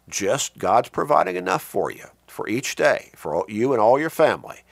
Just 0.09 0.59
God's 0.59 0.89
providing 0.89 1.37
enough 1.37 1.63
for 1.63 1.91
you 1.91 2.07
for 2.27 2.49
each 2.49 2.75
day, 2.75 3.11
for 3.15 3.45
you 3.49 3.73
and 3.73 3.81
all 3.81 3.99
your 3.99 4.11
family. 4.11 4.65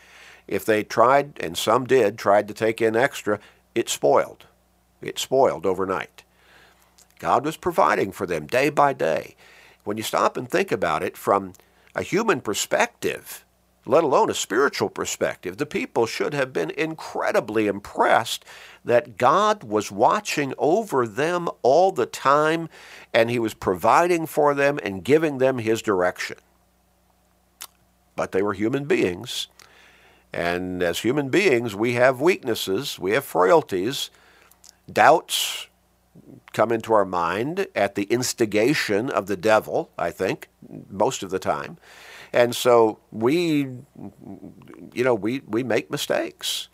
If 0.49 0.65
they 0.65 0.83
tried, 0.83 1.39
and 1.41 1.57
some 1.57 1.87
did, 1.87 2.19
tried 2.19 2.49
to 2.49 2.55
take 2.55 2.83
in 2.83 2.97
extra, 2.97 3.39
it 3.75 3.89
spoiled. 3.89 4.47
It 5.01 5.19
spoiled 5.19 5.65
overnight. 5.65 6.25
God 7.19 7.45
was 7.45 7.57
providing 7.57 8.13
for 8.13 8.27
them 8.27 8.47
day 8.47 8.69
by 8.69 8.93
day. 8.93 9.37
When 9.85 9.97
you 9.97 10.03
stop 10.03 10.37
and 10.37 10.49
think 10.49 10.73
about 10.73 11.03
it 11.03 11.17
from 11.17 11.53
a 11.95 12.03
human 12.03 12.41
perspective, 12.41 13.45
let 13.85 14.05
alone 14.05 14.31
a 14.31 14.35
spiritual 14.35 14.89
perspective, 14.89 15.57
the 15.57 15.67
people 15.67 16.07
should 16.07 16.35
have 16.35 16.53
been 16.53 16.71
incredibly 16.71 17.67
impressed 17.67 18.45
that 18.85 19.17
God 19.17 19.65
was 19.65 19.91
watching 19.91 20.55
over 20.59 21.07
them 21.07 21.49
all 21.63 21.93
the 21.93 22.07
time 22.07 22.69
and 23.13 23.31
He 23.31 23.39
was 23.39 23.55
providing 23.55 24.27
for 24.27 24.55
them 24.55 24.79
and 24.83 25.05
giving 25.05 25.39
them 25.39 25.59
His 25.59 25.83
direction. 25.83 26.39
But 28.15 28.33
they 28.33 28.43
were 28.43 28.55
human 28.55 28.85
beings. 28.85 29.49
And 30.33 30.83
as 30.83 31.01
human 31.01 31.29
beings, 31.29 31.75
we 31.75 31.95
have 31.95 32.21
weaknesses, 32.21 32.99
we 32.99 33.13
have 33.13 33.25
frailties, 33.25 34.11
Doubts 34.91 35.69
come 36.53 36.73
into 36.73 36.93
our 36.93 37.05
mind 37.05 37.67
at 37.75 37.95
the 37.95 38.05
instigation 38.05 39.09
of 39.09 39.27
the 39.27 39.37
devil, 39.37 39.91
I 39.97 40.11
think, 40.11 40.49
most 40.91 41.23
of 41.23 41.31
the 41.31 41.39
time. 41.39 41.79
And 42.33 42.57
so 42.57 42.99
we, 43.11 43.69
you 44.93 45.05
know, 45.05 45.15
we, 45.15 45.41
we 45.47 45.63
make 45.63 45.91
mistakes. 45.91 46.69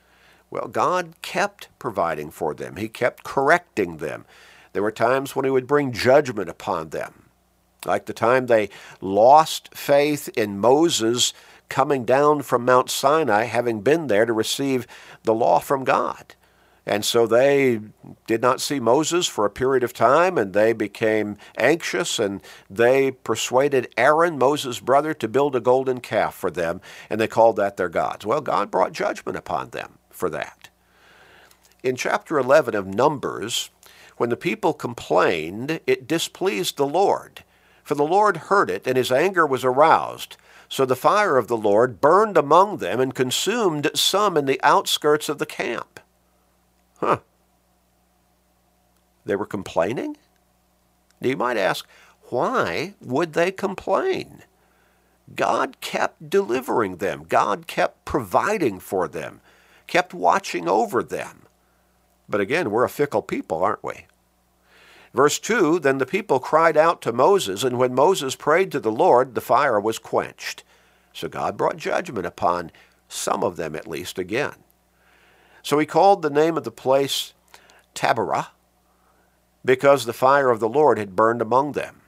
Well, 0.50 0.68
God 0.68 1.14
kept 1.20 1.68
providing 1.78 2.30
for 2.30 2.54
them. 2.54 2.76
He 2.76 2.88
kept 2.88 3.24
correcting 3.24 3.98
them. 3.98 4.24
There 4.72 4.82
were 4.82 4.92
times 4.92 5.34
when 5.34 5.44
he 5.44 5.50
would 5.50 5.66
bring 5.66 5.92
judgment 5.92 6.48
upon 6.48 6.90
them. 6.90 7.24
Like 7.84 8.06
the 8.06 8.12
time 8.12 8.46
they 8.46 8.70
lost 9.00 9.74
faith 9.74 10.28
in 10.36 10.58
Moses 10.58 11.32
coming 11.68 12.04
down 12.04 12.42
from 12.42 12.64
Mount 12.64 12.90
Sinai, 12.90 13.44
having 13.44 13.82
been 13.82 14.06
there 14.06 14.26
to 14.26 14.32
receive 14.32 14.86
the 15.22 15.34
law 15.34 15.58
from 15.58 15.84
God. 15.84 16.34
And 16.88 17.04
so 17.04 17.26
they 17.26 17.80
did 18.26 18.40
not 18.40 18.62
see 18.62 18.80
Moses 18.80 19.26
for 19.26 19.44
a 19.44 19.50
period 19.50 19.82
of 19.82 19.92
time, 19.92 20.38
and 20.38 20.54
they 20.54 20.72
became 20.72 21.36
anxious, 21.58 22.18
and 22.18 22.40
they 22.70 23.10
persuaded 23.10 23.92
Aaron, 23.98 24.38
Moses' 24.38 24.80
brother, 24.80 25.12
to 25.12 25.28
build 25.28 25.54
a 25.54 25.60
golden 25.60 26.00
calf 26.00 26.34
for 26.34 26.50
them, 26.50 26.80
and 27.10 27.20
they 27.20 27.28
called 27.28 27.56
that 27.56 27.76
their 27.76 27.90
gods. 27.90 28.24
Well, 28.24 28.40
God 28.40 28.70
brought 28.70 28.92
judgment 28.92 29.36
upon 29.36 29.68
them 29.68 29.98
for 30.08 30.30
that. 30.30 30.70
In 31.82 31.94
chapter 31.94 32.38
11 32.38 32.74
of 32.74 32.86
Numbers, 32.86 33.68
when 34.16 34.30
the 34.30 34.36
people 34.36 34.72
complained, 34.72 35.80
it 35.86 36.08
displeased 36.08 36.78
the 36.78 36.86
Lord. 36.86 37.44
For 37.84 37.96
the 37.96 38.02
Lord 38.02 38.36
heard 38.48 38.70
it, 38.70 38.86
and 38.86 38.96
his 38.96 39.12
anger 39.12 39.46
was 39.46 39.62
aroused. 39.62 40.38
So 40.70 40.86
the 40.86 40.96
fire 40.96 41.36
of 41.36 41.48
the 41.48 41.56
Lord 41.56 42.00
burned 42.00 42.38
among 42.38 42.78
them 42.78 42.98
and 42.98 43.14
consumed 43.14 43.90
some 43.94 44.38
in 44.38 44.46
the 44.46 44.60
outskirts 44.62 45.28
of 45.28 45.36
the 45.36 45.46
camp. 45.46 46.00
Huh. 46.98 47.18
They 49.24 49.36
were 49.36 49.46
complaining? 49.46 50.16
You 51.20 51.36
might 51.36 51.56
ask, 51.56 51.86
why 52.30 52.94
would 53.00 53.32
they 53.32 53.50
complain? 53.50 54.42
God 55.34 55.80
kept 55.80 56.30
delivering 56.30 56.96
them. 56.96 57.24
God 57.28 57.66
kept 57.66 58.04
providing 58.04 58.80
for 58.80 59.08
them, 59.08 59.40
kept 59.86 60.14
watching 60.14 60.68
over 60.68 61.02
them. 61.02 61.42
But 62.28 62.40
again, 62.40 62.70
we're 62.70 62.84
a 62.84 62.90
fickle 62.90 63.22
people, 63.22 63.62
aren't 63.62 63.84
we? 63.84 64.06
Verse 65.14 65.38
2 65.38 65.80
Then 65.80 65.98
the 65.98 66.06
people 66.06 66.38
cried 66.38 66.76
out 66.76 67.00
to 67.02 67.12
Moses, 67.12 67.64
and 67.64 67.78
when 67.78 67.94
Moses 67.94 68.36
prayed 68.36 68.70
to 68.72 68.80
the 68.80 68.92
Lord, 68.92 69.34
the 69.34 69.40
fire 69.40 69.80
was 69.80 69.98
quenched. 69.98 70.64
So 71.12 71.28
God 71.28 71.56
brought 71.56 71.76
judgment 71.76 72.26
upon 72.26 72.70
some 73.08 73.42
of 73.42 73.56
them 73.56 73.74
at 73.74 73.88
least 73.88 74.18
again. 74.18 74.54
So 75.68 75.78
he 75.78 75.84
called 75.84 76.22
the 76.22 76.30
name 76.30 76.56
of 76.56 76.64
the 76.64 76.70
place 76.70 77.34
Taberah, 77.94 78.46
because 79.62 80.06
the 80.06 80.14
fire 80.14 80.48
of 80.48 80.60
the 80.60 80.68
Lord 80.68 80.96
had 80.96 81.14
burned 81.14 81.42
among 81.42 81.72
them. 81.72 82.00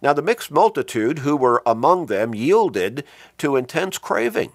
Now 0.00 0.12
the 0.12 0.22
mixed 0.22 0.52
multitude 0.52 1.18
who 1.18 1.36
were 1.36 1.60
among 1.66 2.06
them 2.06 2.36
yielded 2.36 3.02
to 3.38 3.56
intense 3.56 3.98
craving. 3.98 4.52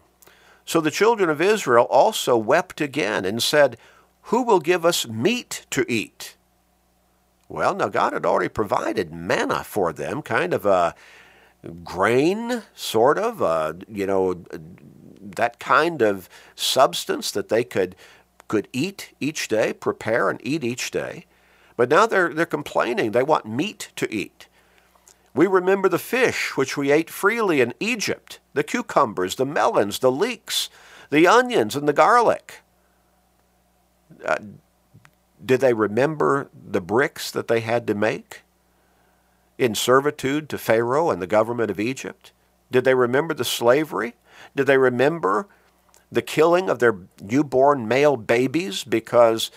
So 0.64 0.80
the 0.80 0.90
children 0.90 1.30
of 1.30 1.42
Israel 1.42 1.84
also 1.90 2.38
wept 2.38 2.80
again 2.80 3.26
and 3.26 3.44
said, 3.44 3.76
Who 4.32 4.44
will 4.44 4.62
give 4.62 4.86
us 4.86 5.06
meat 5.06 5.66
to 5.72 5.86
eat? 5.92 6.38
Well, 7.50 7.76
now 7.76 7.90
God 7.90 8.14
had 8.14 8.26
already 8.26 8.48
provided 8.48 9.12
manna 9.14 9.66
for 9.66 9.92
them, 9.92 10.22
kind 10.22 10.54
of 10.54 10.66
a 10.66 10.96
grain, 11.84 12.64
sort 12.74 13.18
of, 13.18 13.42
uh, 13.42 13.74
you 13.90 14.06
know, 14.06 14.46
that 15.20 15.60
kind 15.60 16.02
of 16.02 16.30
substance 16.56 17.32
that 17.32 17.50
they 17.50 17.66
could 17.66 17.98
could 18.50 18.68
eat 18.74 19.14
each 19.22 19.48
day, 19.48 19.72
prepare 19.72 20.30
and 20.30 20.42
eat 20.44 20.66
each 20.66 20.92
day. 20.92 21.26
But 21.78 21.90
now 21.90 22.06
they're, 22.06 22.34
they're 22.34 22.46
complaining. 22.46 23.12
They 23.12 23.24
want 23.24 23.46
meat 23.46 23.92
to 23.96 24.14
eat. 24.14 24.48
We 25.34 25.48
remember 25.48 25.88
the 25.88 25.98
fish 25.98 26.58
which 26.58 26.76
we 26.76 26.92
ate 26.92 27.10
freely 27.10 27.62
in 27.62 27.74
Egypt, 27.80 28.40
the 28.54 28.64
cucumbers, 28.64 29.36
the 29.36 29.46
melons, 29.46 30.00
the 30.00 30.12
leeks, 30.12 30.70
the 31.10 31.28
onions, 31.28 31.78
and 31.78 31.88
the 31.88 31.94
garlic. 31.94 32.56
Uh, 34.26 34.40
did 35.46 35.62
they 35.62 35.74
remember 35.74 36.50
the 36.54 36.82
bricks 36.82 37.32
that 37.32 37.48
they 37.48 37.62
had 37.62 37.88
to 37.88 37.96
make 37.96 38.42
in 39.58 39.76
servitude 39.76 40.50
to 40.50 40.58
Pharaoh 40.58 41.10
and 41.10 41.22
the 41.22 41.28
government 41.28 41.72
of 41.72 41.80
Egypt? 41.80 42.34
Did 42.72 42.84
they 42.84 42.96
remember 42.96 43.34
the 43.34 43.46
slavery? 43.46 44.16
Did 44.56 44.68
they 44.68 44.78
remember 44.78 45.48
the 46.12 46.22
killing 46.22 46.70
of 46.70 46.80
their 46.80 46.96
newborn 47.22 47.88
male 47.88 48.18
babies 48.18 48.84
because 48.84 49.52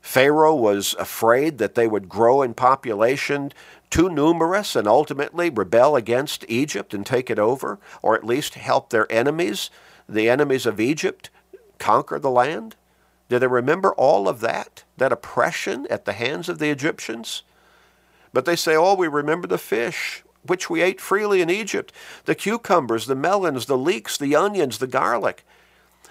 Pharaoh 0.00 0.54
was 0.54 0.94
afraid 0.98 1.58
that 1.58 1.74
they 1.74 1.86
would 1.86 2.08
grow 2.08 2.42
in 2.42 2.52
population 2.52 3.52
too 3.88 4.10
numerous 4.10 4.76
and 4.76 4.86
ultimately 4.86 5.48
rebel 5.48 5.96
against 5.96 6.44
Egypt 6.48 6.92
and 6.92 7.06
take 7.06 7.30
it 7.30 7.38
over, 7.38 7.78
or 8.02 8.14
at 8.14 8.24
least 8.24 8.54
help 8.54 8.90
their 8.90 9.10
enemies, 9.10 9.70
the 10.08 10.28
enemies 10.28 10.66
of 10.66 10.80
Egypt, 10.80 11.30
conquer 11.78 12.18
the 12.18 12.30
land? 12.30 12.76
Do 13.28 13.38
they 13.38 13.46
remember 13.46 13.94
all 13.94 14.28
of 14.28 14.40
that? 14.40 14.84
That 14.98 15.12
oppression 15.12 15.86
at 15.88 16.04
the 16.04 16.12
hands 16.12 16.48
of 16.48 16.58
the 16.58 16.70
Egyptians? 16.70 17.42
But 18.32 18.44
they 18.44 18.56
say, 18.56 18.76
oh, 18.76 18.94
we 18.94 19.08
remember 19.08 19.46
the 19.46 19.58
fish, 19.58 20.24
which 20.42 20.68
we 20.68 20.82
ate 20.82 21.00
freely 21.00 21.40
in 21.40 21.48
Egypt, 21.48 21.92
the 22.26 22.34
cucumbers, 22.34 23.06
the 23.06 23.14
melons, 23.14 23.66
the 23.66 23.78
leeks, 23.78 24.18
the 24.18 24.36
onions, 24.36 24.78
the 24.78 24.86
garlic. 24.86 25.46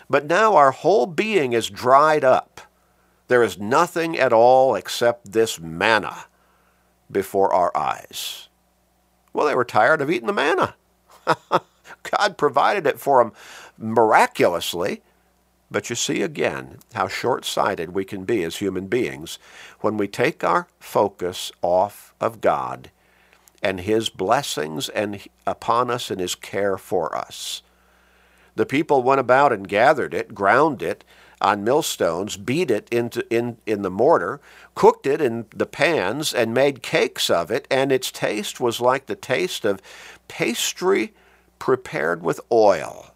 But 0.10 0.26
now 0.26 0.56
our 0.56 0.72
whole 0.72 1.06
being 1.06 1.54
is 1.54 1.70
dried 1.70 2.24
up. 2.24 2.62
There 3.28 3.44
is 3.44 3.58
nothing 3.58 4.18
at 4.18 4.34
all 4.34 4.76
except 4.76 5.32
this 5.32 5.60
manna 5.60 6.26
before 7.12 7.54
our 7.54 7.76
eyes. 7.76 8.50
Well, 9.32 9.48
they 9.48 9.56
were 9.56 9.66
tired 9.66 10.02
of 10.02 10.12
eating 10.12 10.28
the 10.28 10.34
manna. 10.34 10.76
God 12.04 12.38
provided 12.38 12.86
it 12.86 13.00
for 13.00 13.24
them 13.24 13.34
miraculously. 13.78 15.02
But 15.72 15.90
you 15.90 15.96
see 15.96 16.22
again 16.22 16.78
how 16.94 17.08
short 17.08 17.46
sighted 17.46 17.96
we 17.96 18.06
can 18.06 18.26
be 18.26 18.44
as 18.44 18.58
human 18.58 18.86
beings 18.86 19.40
when 19.80 19.98
we 19.98 20.08
take 20.08 20.44
our 20.44 20.68
focus 20.80 21.52
off 21.64 22.14
of 22.22 22.42
God 22.42 22.92
and 23.64 23.80
His 23.80 24.10
blessings 24.10 24.90
and 24.90 25.24
upon 25.48 25.90
us 25.90 26.12
and 26.12 26.20
His 26.20 26.36
care 26.36 26.78
for 26.78 27.16
us. 27.18 27.64
The 28.56 28.66
people 28.66 29.04
went 29.04 29.20
about 29.20 29.52
and 29.52 29.68
gathered 29.68 30.14
it, 30.14 30.36
ground 30.36 30.82
it 30.82 31.04
on 31.42 31.64
millstones, 31.64 32.38
beat 32.38 32.72
it 32.72 32.88
into 32.90 33.26
in, 33.34 33.58
in 33.66 33.82
the 33.82 33.90
mortar, 33.92 34.40
cooked 34.76 35.06
it 35.06 35.22
in 35.22 35.46
the 35.54 35.66
pans, 35.66 36.34
and 36.34 36.54
made 36.54 36.82
cakes 36.82 37.30
of 37.30 37.52
it, 37.52 37.68
and 37.70 37.92
its 37.92 38.12
taste 38.12 38.60
was 38.60 38.80
like 38.80 39.08
the 39.08 39.16
taste 39.16 39.66
of 39.66 39.82
pastry 40.28 41.14
prepared 41.60 42.24
with 42.24 42.40
oil. 42.52 43.14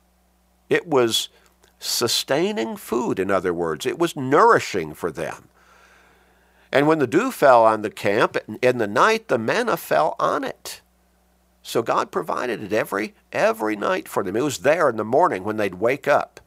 It 0.70 0.88
was 0.88 1.30
sustaining 1.80 2.76
food, 2.76 3.20
in 3.20 3.32
other 3.32 3.54
words. 3.54 3.86
It 3.86 4.00
was 4.00 4.16
nourishing 4.16 4.94
for 4.94 5.12
them. 5.12 5.48
And 6.72 6.88
when 6.88 7.00
the 7.00 7.08
dew 7.08 7.32
fell 7.32 7.64
on 7.64 7.82
the 7.82 7.90
camp 7.90 8.36
in 8.62 8.78
the 8.78 8.88
night, 8.88 9.30
the 9.30 9.38
manna 9.38 9.78
fell 9.78 10.16
on 10.20 10.44
it. 10.44 10.82
So 11.68 11.82
God 11.82 12.12
provided 12.12 12.64
it 12.64 12.72
every 12.72 13.14
every 13.34 13.76
night 13.76 14.08
for 14.08 14.24
them. 14.24 14.38
It 14.38 14.44
was 14.44 14.60
there 14.60 14.88
in 14.90 14.96
the 14.96 15.04
morning 15.04 15.44
when 15.44 15.58
they'd 15.58 15.76
wake 15.76 16.08
up. 16.08 16.40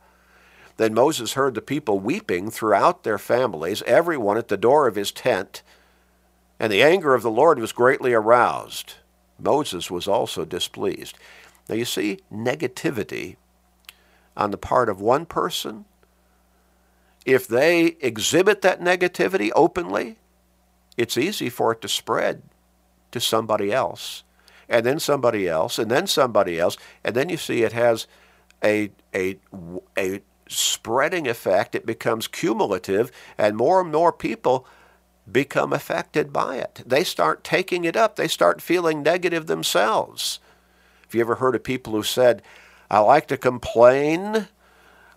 Then 0.78 0.94
Moses 0.94 1.34
heard 1.34 1.52
the 1.52 1.60
people 1.60 2.00
weeping 2.00 2.50
throughout 2.50 3.02
their 3.02 3.18
families, 3.18 3.82
everyone 3.82 4.38
at 4.38 4.48
the 4.48 4.56
door 4.56 4.86
of 4.86 4.94
his 4.94 5.12
tent, 5.12 5.62
and 6.58 6.72
the 6.72 6.82
anger 6.82 7.12
of 7.12 7.20
the 7.20 7.30
Lord 7.30 7.58
was 7.58 7.72
greatly 7.72 8.14
aroused. 8.14 8.94
Moses 9.38 9.90
was 9.90 10.08
also 10.08 10.46
displeased. 10.46 11.18
Now 11.68 11.74
you 11.74 11.84
see, 11.84 12.20
negativity 12.32 13.36
on 14.38 14.52
the 14.52 14.56
part 14.56 14.88
of 14.88 15.02
one 15.02 15.26
person, 15.26 15.84
if 17.26 17.46
they 17.46 17.98
exhibit 18.00 18.62
that 18.62 18.80
negativity 18.80 19.50
openly, 19.54 20.16
it's 20.96 21.18
easy 21.18 21.50
for 21.50 21.72
it 21.72 21.82
to 21.82 21.88
spread 21.88 22.40
to 23.12 23.20
somebody 23.20 23.70
else, 23.70 24.24
and 24.70 24.86
then 24.86 25.00
somebody 25.00 25.48
else, 25.48 25.78
and 25.78 25.90
then 25.90 26.06
somebody 26.06 26.58
else, 26.58 26.78
and 27.04 27.14
then 27.14 27.28
you 27.28 27.36
see 27.36 27.62
it 27.62 27.72
has 27.72 28.06
a, 28.64 28.90
a, 29.14 29.36
a 29.98 30.20
spreading 30.48 31.26
effect. 31.26 31.74
It 31.74 31.84
becomes 31.84 32.28
cumulative, 32.28 33.10
and 33.36 33.56
more 33.56 33.80
and 33.80 33.92
more 33.92 34.12
people 34.12 34.66
become 35.30 35.72
affected 35.72 36.32
by 36.32 36.56
it. 36.56 36.82
They 36.86 37.04
start 37.04 37.44
taking 37.44 37.84
it 37.84 37.96
up, 37.96 38.16
they 38.16 38.28
start 38.28 38.62
feeling 38.62 39.02
negative 39.02 39.46
themselves. 39.46 40.38
Have 41.02 41.14
you 41.14 41.20
ever 41.20 41.36
heard 41.36 41.56
of 41.56 41.64
people 41.64 41.92
who 41.92 42.04
said, 42.04 42.40
I 42.88 43.00
like 43.00 43.26
to 43.28 43.36
complain 43.36 44.48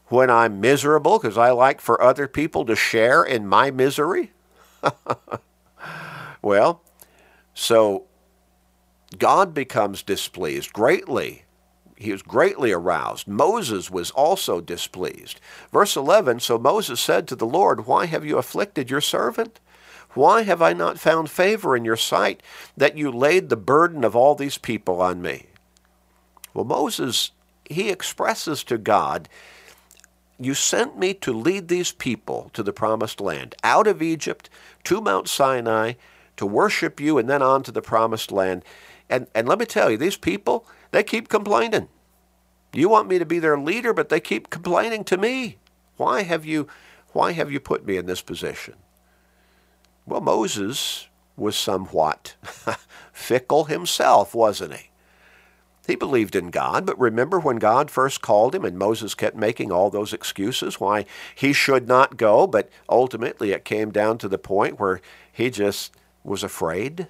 when 0.07 0.29
I'm 0.29 0.59
miserable 0.59 1.19
because 1.19 1.37
I 1.37 1.51
like 1.51 1.79
for 1.79 2.01
other 2.01 2.27
people 2.27 2.65
to 2.65 2.75
share 2.75 3.23
in 3.23 3.47
my 3.47 3.69
misery? 3.69 4.31
well, 6.41 6.81
so 7.53 8.05
God 9.19 9.53
becomes 9.53 10.03
displeased 10.03 10.73
greatly. 10.73 11.43
He 11.95 12.11
was 12.11 12.21
greatly 12.21 12.71
aroused. 12.71 13.27
Moses 13.27 13.89
was 13.89 14.11
also 14.11 14.59
displeased. 14.59 15.39
Verse 15.71 15.95
11 15.95 16.39
So 16.39 16.57
Moses 16.57 16.99
said 16.99 17.27
to 17.27 17.35
the 17.35 17.45
Lord, 17.45 17.85
Why 17.85 18.05
have 18.05 18.25
you 18.25 18.37
afflicted 18.37 18.89
your 18.89 19.01
servant? 19.01 19.59
Why 20.13 20.43
have 20.43 20.61
I 20.61 20.73
not 20.73 20.99
found 20.99 21.29
favor 21.29 21.75
in 21.75 21.85
your 21.85 21.97
sight 21.97 22.43
that 22.77 22.97
you 22.97 23.11
laid 23.11 23.49
the 23.49 23.55
burden 23.55 24.03
of 24.03 24.15
all 24.15 24.35
these 24.35 24.57
people 24.57 25.01
on 25.01 25.21
me? 25.21 25.47
Well, 26.53 26.65
Moses, 26.65 27.31
he 27.65 27.89
expresses 27.89 28.63
to 28.65 28.77
God, 28.77 29.27
You 30.39 30.53
sent 30.53 30.97
me 30.97 31.13
to 31.15 31.33
lead 31.33 31.67
these 31.67 31.91
people 31.91 32.51
to 32.53 32.61
the 32.61 32.73
promised 32.73 33.19
land, 33.21 33.55
out 33.63 33.87
of 33.87 34.01
Egypt 34.01 34.49
to 34.83 35.01
Mount 35.01 35.27
Sinai, 35.27 35.93
to 36.37 36.45
worship 36.45 36.99
you, 36.99 37.17
and 37.17 37.29
then 37.29 37.41
on 37.41 37.63
to 37.63 37.71
the 37.71 37.81
promised 37.81 38.31
land. 38.31 38.63
And, 39.09 39.27
and 39.35 39.47
let 39.47 39.59
me 39.59 39.65
tell 39.65 39.91
you, 39.91 39.97
these 39.97 40.17
people, 40.17 40.65
they 40.91 41.03
keep 41.03 41.29
complaining. 41.29 41.89
You 42.73 42.89
want 42.89 43.07
me 43.07 43.19
to 43.19 43.25
be 43.25 43.39
their 43.39 43.57
leader, 43.57 43.93
but 43.93 44.09
they 44.09 44.19
keep 44.19 44.49
complaining 44.49 45.03
to 45.05 45.17
me. 45.17 45.57
Why 45.97 46.23
have 46.23 46.45
you, 46.45 46.67
why 47.11 47.33
have 47.33 47.51
you 47.51 47.59
put 47.59 47.85
me 47.85 47.97
in 47.97 48.07
this 48.07 48.21
position? 48.21 48.75
Well, 50.05 50.21
Moses 50.21 51.07
was 51.37 51.55
somewhat 51.55 52.35
fickle 53.13 53.65
himself, 53.65 54.33
wasn't 54.33 54.73
he? 54.73 54.89
He 55.85 55.95
believed 55.95 56.35
in 56.35 56.49
God, 56.49 56.85
but 56.85 56.97
remember 56.97 57.39
when 57.39 57.57
God 57.57 57.91
first 57.91 58.21
called 58.21 58.55
him 58.55 58.63
and 58.63 58.77
Moses 58.77 59.15
kept 59.15 59.35
making 59.35 59.71
all 59.71 59.89
those 59.89 60.13
excuses 60.13 60.79
why 60.79 61.05
he 61.35 61.51
should 61.51 61.87
not 61.87 62.15
go, 62.15 62.47
but 62.47 62.69
ultimately 62.87 63.51
it 63.51 63.65
came 63.65 63.91
down 63.91 64.17
to 64.19 64.29
the 64.29 64.37
point 64.37 64.79
where 64.79 65.01
he 65.31 65.49
just 65.49 65.93
was 66.23 66.41
afraid. 66.41 67.07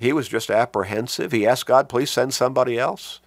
He 0.00 0.14
was 0.14 0.28
just 0.28 0.50
apprehensive. 0.50 1.30
He 1.30 1.46
asked 1.46 1.66
God, 1.66 1.90
please 1.90 2.10
send 2.10 2.32
somebody 2.32 2.78
else. 2.78 3.20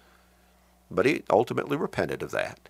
But 0.90 1.06
he 1.06 1.22
ultimately 1.30 1.76
repented 1.76 2.20
of 2.20 2.32
that. 2.32 2.68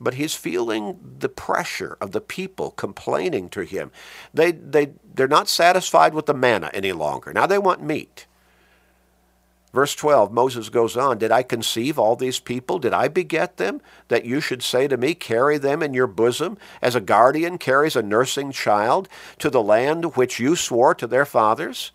But 0.00 0.14
he's 0.14 0.36
feeling 0.36 1.16
the 1.18 1.28
pressure 1.28 1.98
of 2.00 2.12
the 2.12 2.20
people 2.20 2.70
complaining 2.70 3.48
to 3.48 3.62
him. 3.62 3.90
They, 4.32 4.52
they, 4.52 4.92
they're 5.12 5.26
not 5.26 5.48
satisfied 5.48 6.14
with 6.14 6.26
the 6.26 6.34
manna 6.34 6.70
any 6.72 6.92
longer. 6.92 7.32
Now 7.32 7.46
they 7.46 7.58
want 7.58 7.82
meat. 7.82 8.28
Verse 9.72 9.96
12, 9.96 10.32
Moses 10.32 10.68
goes 10.68 10.96
on, 10.96 11.18
Did 11.18 11.32
I 11.32 11.42
conceive 11.42 11.98
all 11.98 12.14
these 12.14 12.38
people? 12.38 12.78
Did 12.78 12.94
I 12.94 13.08
beget 13.08 13.56
them? 13.56 13.80
That 14.06 14.24
you 14.24 14.40
should 14.40 14.62
say 14.62 14.86
to 14.86 14.96
me, 14.96 15.14
Carry 15.14 15.58
them 15.58 15.82
in 15.82 15.92
your 15.92 16.06
bosom, 16.06 16.56
as 16.80 16.94
a 16.94 17.00
guardian 17.00 17.58
carries 17.58 17.96
a 17.96 18.02
nursing 18.02 18.52
child, 18.52 19.08
to 19.40 19.50
the 19.50 19.62
land 19.62 20.16
which 20.16 20.38
you 20.38 20.54
swore 20.54 20.94
to 20.94 21.08
their 21.08 21.26
fathers? 21.26 21.90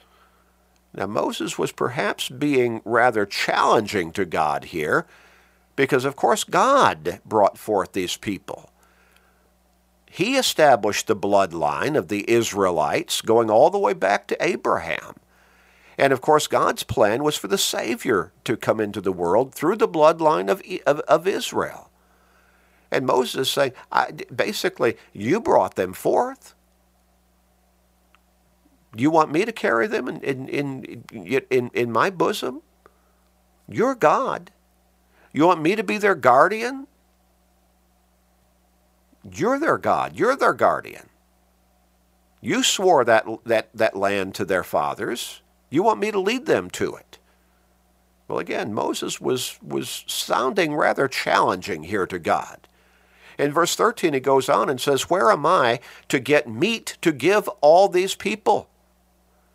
Now, 0.96 1.08
Moses 1.08 1.58
was 1.58 1.72
perhaps 1.72 2.30
being 2.30 2.82
rather 2.86 3.26
challenging 3.26 4.12
to 4.12 4.26
God 4.26 4.66
here, 4.66 5.06
because 5.76 6.06
of 6.06 6.16
course 6.16 6.44
God 6.44 7.20
brought 7.26 7.58
forth 7.58 7.94
these 7.94 8.16
people. 8.16 8.70
He 10.10 10.38
established 10.38 11.08
the 11.08 11.16
bloodline 11.16 11.98
of 11.98 12.08
the 12.08 12.30
Israelites 12.30 13.22
going 13.22 13.50
all 13.50 13.72
the 13.72 13.80
way 13.80 13.94
back 13.94 14.28
to 14.28 14.38
Abraham. 14.40 15.16
And 15.98 16.14
of 16.14 16.22
course, 16.22 16.46
God's 16.46 16.84
plan 16.84 17.24
was 17.24 17.36
for 17.36 17.48
the 17.48 17.58
Savior 17.58 18.32
to 18.44 18.56
come 18.56 18.80
into 18.80 19.02
the 19.02 19.12
world 19.12 19.54
through 19.56 19.78
the 19.78 19.88
bloodline 19.88 20.50
of, 20.52 20.62
of, 20.86 21.00
of 21.02 21.28
Israel. 21.28 21.90
And 22.92 23.08
Moses 23.08 23.48
is 23.48 23.52
saying, 23.52 23.74
basically, 24.36 24.98
you 25.14 25.40
brought 25.40 25.76
them 25.76 25.94
forth. 25.94 26.54
Do 28.96 29.02
you 29.02 29.10
want 29.10 29.32
me 29.32 29.44
to 29.46 29.52
carry 29.52 29.88
them 29.88 30.08
in, 30.08 30.22
in, 30.22 30.48
in, 30.48 31.06
in, 31.50 31.72
in 31.74 31.92
my 31.92 32.10
bosom? 32.10 32.62
You're 33.68 33.96
God. 33.96 34.52
You 35.32 35.48
want 35.48 35.62
me 35.62 35.76
to 35.76 35.84
be 35.84 35.98
their 35.98 36.16
guardian? 36.16 36.88
You're 39.30 39.60
their 39.60 39.78
God. 39.78 40.16
You're 40.16 40.36
their 40.36 40.54
guardian. 40.54 41.10
You 42.40 42.62
swore 42.62 43.04
that, 43.06 43.26
that, 43.46 43.70
that 43.74 43.96
land 43.96 44.36
to 44.36 44.46
their 44.46 44.64
fathers. 44.64 45.42
You 45.70 45.82
want 45.82 46.00
me 46.00 46.12
to 46.12 46.20
lead 46.20 46.46
them 46.46 46.70
to 46.72 46.94
it. 46.96 47.18
Well, 48.28 48.38
again, 48.38 48.74
Moses 48.74 49.20
was, 49.20 49.58
was 49.62 50.04
sounding 50.08 50.76
rather 50.76 51.08
challenging 51.08 51.84
here 51.84 52.06
to 52.06 52.20
God. 52.20 52.68
In 53.40 53.52
verse 53.52 53.76
13, 53.76 54.14
he 54.14 54.20
goes 54.20 54.50
on 54.50 54.70
and 54.70 54.80
says, 54.80 55.10
Where 55.10 55.32
am 55.32 55.46
I 55.46 55.80
to 56.10 56.20
get 56.20 56.48
meat 56.48 56.98
to 57.02 57.12
give 57.12 57.48
all 57.62 57.88
these 57.90 58.14
people? 58.14 58.70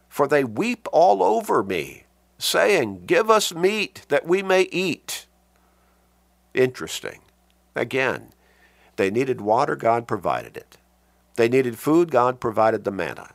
For 0.09 0.27
they 0.27 0.45
weep 0.45 0.89
all 0.93 1.23
over 1.23 1.63
me, 1.63 2.05
saying, 2.39 3.05
Give 3.07 3.31
us 3.31 3.55
meat 3.55 4.07
that 4.09 4.27
we 4.27 4.43
may 4.43 4.63
eat. 4.63 5.27
Interesting. 6.55 7.21
Again, 7.77 8.31
they 8.97 9.11
needed 9.11 9.41
water, 9.41 9.77
God 9.77 10.09
provided 10.09 10.57
it. 10.57 10.77
They 11.37 11.49
needed 11.49 11.79
food, 11.79 12.11
God 12.11 12.41
provided 12.41 12.85
the 12.85 12.91
manna. 12.91 13.31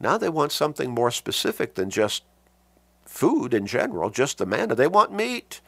Now 0.00 0.18
they 0.18 0.28
want 0.28 0.50
something 0.50 0.90
more 0.90 1.10
specific 1.10 1.74
than 1.74 1.90
just 1.90 2.24
food 3.04 3.54
in 3.54 3.66
general, 3.66 4.10
just 4.10 4.38
the 4.38 4.46
manna. 4.46 4.74
They 4.74 4.86
want 4.86 5.12
meat. 5.12 5.60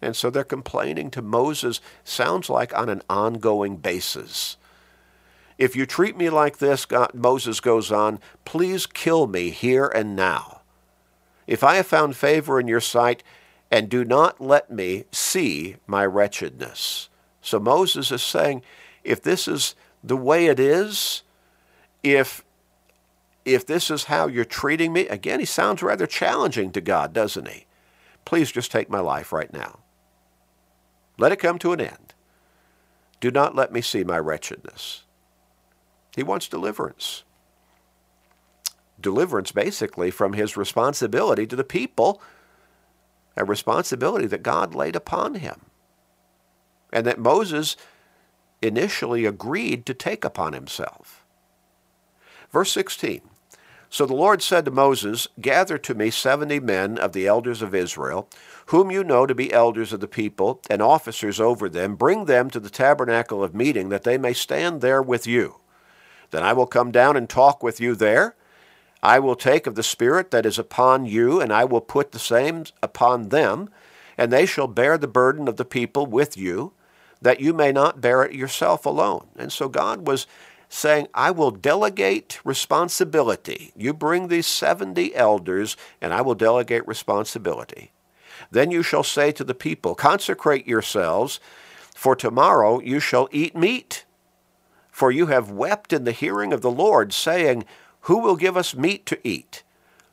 And 0.00 0.16
so 0.16 0.30
they're 0.30 0.44
complaining 0.44 1.10
to 1.10 1.22
Moses, 1.22 1.80
sounds 2.04 2.48
like 2.48 2.76
on 2.76 2.88
an 2.88 3.02
ongoing 3.10 3.76
basis. 3.76 4.56
If 5.60 5.76
you 5.76 5.84
treat 5.84 6.16
me 6.16 6.30
like 6.30 6.56
this, 6.56 6.86
God, 6.86 7.12
Moses 7.12 7.60
goes 7.60 7.92
on, 7.92 8.18
please 8.46 8.86
kill 8.86 9.26
me 9.26 9.50
here 9.50 9.88
and 9.94 10.16
now. 10.16 10.62
If 11.46 11.62
I 11.62 11.76
have 11.76 11.86
found 11.86 12.16
favor 12.16 12.58
in 12.58 12.66
your 12.66 12.80
sight, 12.80 13.22
and 13.70 13.90
do 13.90 14.02
not 14.02 14.40
let 14.40 14.70
me 14.70 15.04
see 15.12 15.76
my 15.86 16.06
wretchedness. 16.06 17.10
So 17.42 17.60
Moses 17.60 18.10
is 18.10 18.22
saying, 18.22 18.62
if 19.04 19.20
this 19.20 19.46
is 19.46 19.74
the 20.02 20.16
way 20.16 20.46
it 20.46 20.58
is, 20.58 21.22
if 22.02 22.42
if 23.44 23.66
this 23.66 23.90
is 23.90 24.04
how 24.04 24.28
you're 24.28 24.44
treating 24.46 24.94
me, 24.94 25.08
again, 25.08 25.40
he 25.40 25.46
sounds 25.46 25.82
rather 25.82 26.06
challenging 26.06 26.72
to 26.72 26.80
God, 26.80 27.12
doesn't 27.12 27.48
he? 27.48 27.66
Please 28.24 28.50
just 28.50 28.72
take 28.72 28.88
my 28.88 29.00
life 29.00 29.30
right 29.30 29.52
now. 29.52 29.80
Let 31.18 31.32
it 31.32 31.38
come 31.38 31.58
to 31.58 31.72
an 31.72 31.80
end. 31.80 32.14
Do 33.20 33.30
not 33.30 33.54
let 33.54 33.72
me 33.72 33.82
see 33.82 34.04
my 34.04 34.18
wretchedness. 34.18 35.04
He 36.20 36.24
wants 36.24 36.48
deliverance. 36.48 37.22
Deliverance, 39.00 39.52
basically, 39.52 40.10
from 40.10 40.34
his 40.34 40.54
responsibility 40.54 41.46
to 41.46 41.56
the 41.56 41.64
people, 41.64 42.20
a 43.38 43.44
responsibility 43.46 44.26
that 44.26 44.42
God 44.42 44.74
laid 44.74 44.94
upon 44.94 45.36
him, 45.36 45.62
and 46.92 47.06
that 47.06 47.18
Moses 47.18 47.74
initially 48.60 49.24
agreed 49.24 49.86
to 49.86 49.94
take 49.94 50.22
upon 50.22 50.52
himself. 50.52 51.24
Verse 52.52 52.70
16 52.72 53.22
So 53.88 54.04
the 54.04 54.12
Lord 54.12 54.42
said 54.42 54.66
to 54.66 54.70
Moses, 54.70 55.26
Gather 55.40 55.78
to 55.78 55.94
me 55.94 56.10
seventy 56.10 56.60
men 56.60 56.98
of 56.98 57.14
the 57.14 57.26
elders 57.26 57.62
of 57.62 57.74
Israel, 57.74 58.28
whom 58.66 58.90
you 58.90 59.02
know 59.02 59.24
to 59.24 59.34
be 59.34 59.54
elders 59.54 59.94
of 59.94 60.00
the 60.00 60.06
people 60.06 60.60
and 60.68 60.82
officers 60.82 61.40
over 61.40 61.70
them. 61.70 61.96
Bring 61.96 62.26
them 62.26 62.50
to 62.50 62.60
the 62.60 62.68
tabernacle 62.68 63.42
of 63.42 63.54
meeting, 63.54 63.88
that 63.88 64.04
they 64.04 64.18
may 64.18 64.34
stand 64.34 64.82
there 64.82 65.00
with 65.00 65.26
you. 65.26 65.60
Then 66.30 66.42
I 66.42 66.52
will 66.52 66.66
come 66.66 66.90
down 66.90 67.16
and 67.16 67.28
talk 67.28 67.62
with 67.62 67.80
you 67.80 67.94
there. 67.94 68.34
I 69.02 69.18
will 69.18 69.36
take 69.36 69.66
of 69.66 69.74
the 69.74 69.82
Spirit 69.82 70.30
that 70.30 70.44
is 70.44 70.58
upon 70.58 71.06
you, 71.06 71.40
and 71.40 71.52
I 71.52 71.64
will 71.64 71.80
put 71.80 72.12
the 72.12 72.18
same 72.18 72.64
upon 72.82 73.30
them, 73.30 73.70
and 74.18 74.32
they 74.32 74.46
shall 74.46 74.66
bear 74.66 74.98
the 74.98 75.08
burden 75.08 75.48
of 75.48 75.56
the 75.56 75.64
people 75.64 76.06
with 76.06 76.36
you, 76.36 76.72
that 77.22 77.40
you 77.40 77.52
may 77.52 77.72
not 77.72 78.00
bear 78.00 78.22
it 78.22 78.34
yourself 78.34 78.84
alone. 78.84 79.26
And 79.36 79.52
so 79.52 79.68
God 79.68 80.06
was 80.06 80.26
saying, 80.68 81.08
I 81.14 81.30
will 81.30 81.50
delegate 81.50 82.40
responsibility. 82.44 83.72
You 83.76 83.92
bring 83.92 84.28
these 84.28 84.46
70 84.46 85.14
elders, 85.14 85.76
and 86.00 86.14
I 86.14 86.20
will 86.20 86.34
delegate 86.34 86.86
responsibility. 86.86 87.90
Then 88.50 88.70
you 88.70 88.82
shall 88.82 89.02
say 89.02 89.32
to 89.32 89.44
the 89.44 89.54
people, 89.54 89.94
Consecrate 89.94 90.66
yourselves, 90.66 91.40
for 91.94 92.14
tomorrow 92.14 92.80
you 92.80 93.00
shall 93.00 93.28
eat 93.32 93.56
meat. 93.56 94.04
For 95.00 95.10
you 95.10 95.28
have 95.28 95.50
wept 95.50 95.94
in 95.94 96.04
the 96.04 96.12
hearing 96.12 96.52
of 96.52 96.60
the 96.60 96.70
Lord, 96.70 97.14
saying, 97.14 97.64
Who 98.00 98.18
will 98.18 98.36
give 98.36 98.54
us 98.54 98.76
meat 98.76 99.06
to 99.06 99.18
eat? 99.26 99.62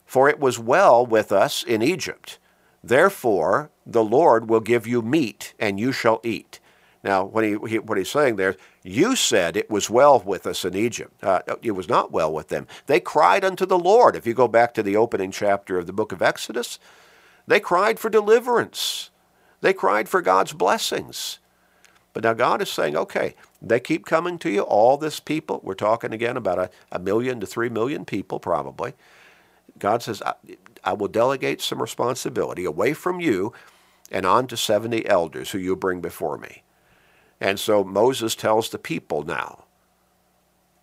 For 0.06 0.30
it 0.30 0.40
was 0.40 0.60
well 0.60 1.06
with 1.06 1.30
us 1.30 1.62
in 1.62 1.82
Egypt. 1.82 2.40
Therefore 2.82 3.70
the 3.86 4.02
Lord 4.02 4.50
will 4.50 4.62
give 4.62 4.88
you 4.88 5.02
meat, 5.02 5.54
and 5.60 5.78
you 5.78 5.92
shall 5.92 6.22
eat. 6.24 6.62
Now, 7.04 7.26
what, 7.26 7.44
he, 7.44 7.58
he, 7.68 7.80
what 7.80 7.98
he's 7.98 8.10
saying 8.10 8.38
there, 8.38 8.56
you 8.82 9.18
said 9.18 9.58
it 9.58 9.70
was 9.70 9.90
well 9.90 10.24
with 10.26 10.48
us 10.48 10.64
in 10.64 10.74
Egypt. 10.74 11.22
Uh, 11.22 11.42
it 11.62 11.72
was 11.72 11.90
not 11.90 12.14
well 12.14 12.32
with 12.32 12.48
them. 12.48 12.66
They 12.86 13.02
cried 13.02 13.44
unto 13.44 13.66
the 13.66 13.78
Lord. 13.78 14.16
If 14.16 14.26
you 14.26 14.34
go 14.34 14.48
back 14.48 14.74
to 14.76 14.84
the 14.84 14.96
opening 14.96 15.32
chapter 15.32 15.78
of 15.78 15.86
the 15.86 15.92
book 15.92 16.14
of 16.14 16.22
Exodus, 16.22 16.80
they 17.46 17.60
cried 17.60 18.00
for 18.00 18.10
deliverance. 18.10 19.10
They 19.60 19.74
cried 19.74 20.08
for 20.08 20.22
God's 20.22 20.54
blessings. 20.54 21.40
But 22.14 22.24
now 22.24 22.34
God 22.34 22.64
is 22.64 22.70
saying, 22.70 22.96
okay, 22.96 23.36
they 23.62 23.80
keep 23.80 24.06
coming 24.06 24.38
to 24.40 24.50
you, 24.50 24.62
all 24.62 24.98
this 24.98 25.20
people. 25.20 25.60
We're 25.64 25.74
talking 25.74 26.14
again 26.14 26.38
about 26.38 26.60
a, 26.60 26.70
a 26.92 27.00
million 27.00 27.40
to 27.40 27.46
three 27.46 27.70
million 27.70 28.06
people, 28.06 28.40
probably. 28.40 28.94
God 29.80 30.04
says, 30.04 30.22
I, 30.22 30.34
I 30.84 30.94
will 30.94 31.08
delegate 31.08 31.62
some 31.62 31.82
responsibility 31.82 32.66
away 32.66 32.94
from 32.94 33.20
you 33.20 33.54
and 34.12 34.26
on 34.26 34.48
to 34.48 34.58
70 34.58 35.06
elders 35.08 35.52
who 35.52 35.58
you 35.58 35.76
bring 35.76 36.02
before 36.02 36.38
me. 36.38 36.64
And 37.40 37.60
so 37.60 37.84
Moses 37.84 38.36
tells 38.36 38.70
the 38.70 38.80
people 38.80 39.24
now, 39.24 39.66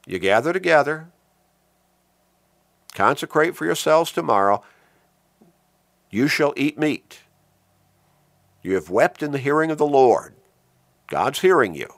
you 0.07 0.19
gather 0.19 0.53
together, 0.53 1.09
consecrate 2.93 3.57
for 3.57 3.65
yourselves 3.65 4.13
tomorrow, 4.13 4.63
you 6.11 6.29
shall 6.29 6.53
eat 6.57 6.79
meat. 6.79 7.21
You 8.63 8.75
have 8.75 8.91
wept 8.91 9.23
in 9.23 9.33
the 9.33 9.39
hearing 9.39 9.71
of 9.71 9.79
the 9.79 9.87
Lord. 9.87 10.35
God's 11.09 11.41
hearing 11.41 11.75
you. 11.75 11.89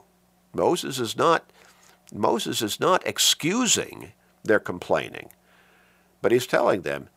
Moses 0.57 0.99
is 0.99 1.15
not 1.15 1.49
Moses 2.13 2.61
is 2.61 2.79
not 2.79 3.05
excusing 3.05 4.11
their 4.43 4.59
complaining, 4.59 5.29
but 6.21 6.31
he's 6.31 6.47
telling 6.47 6.81
them, 6.81 7.09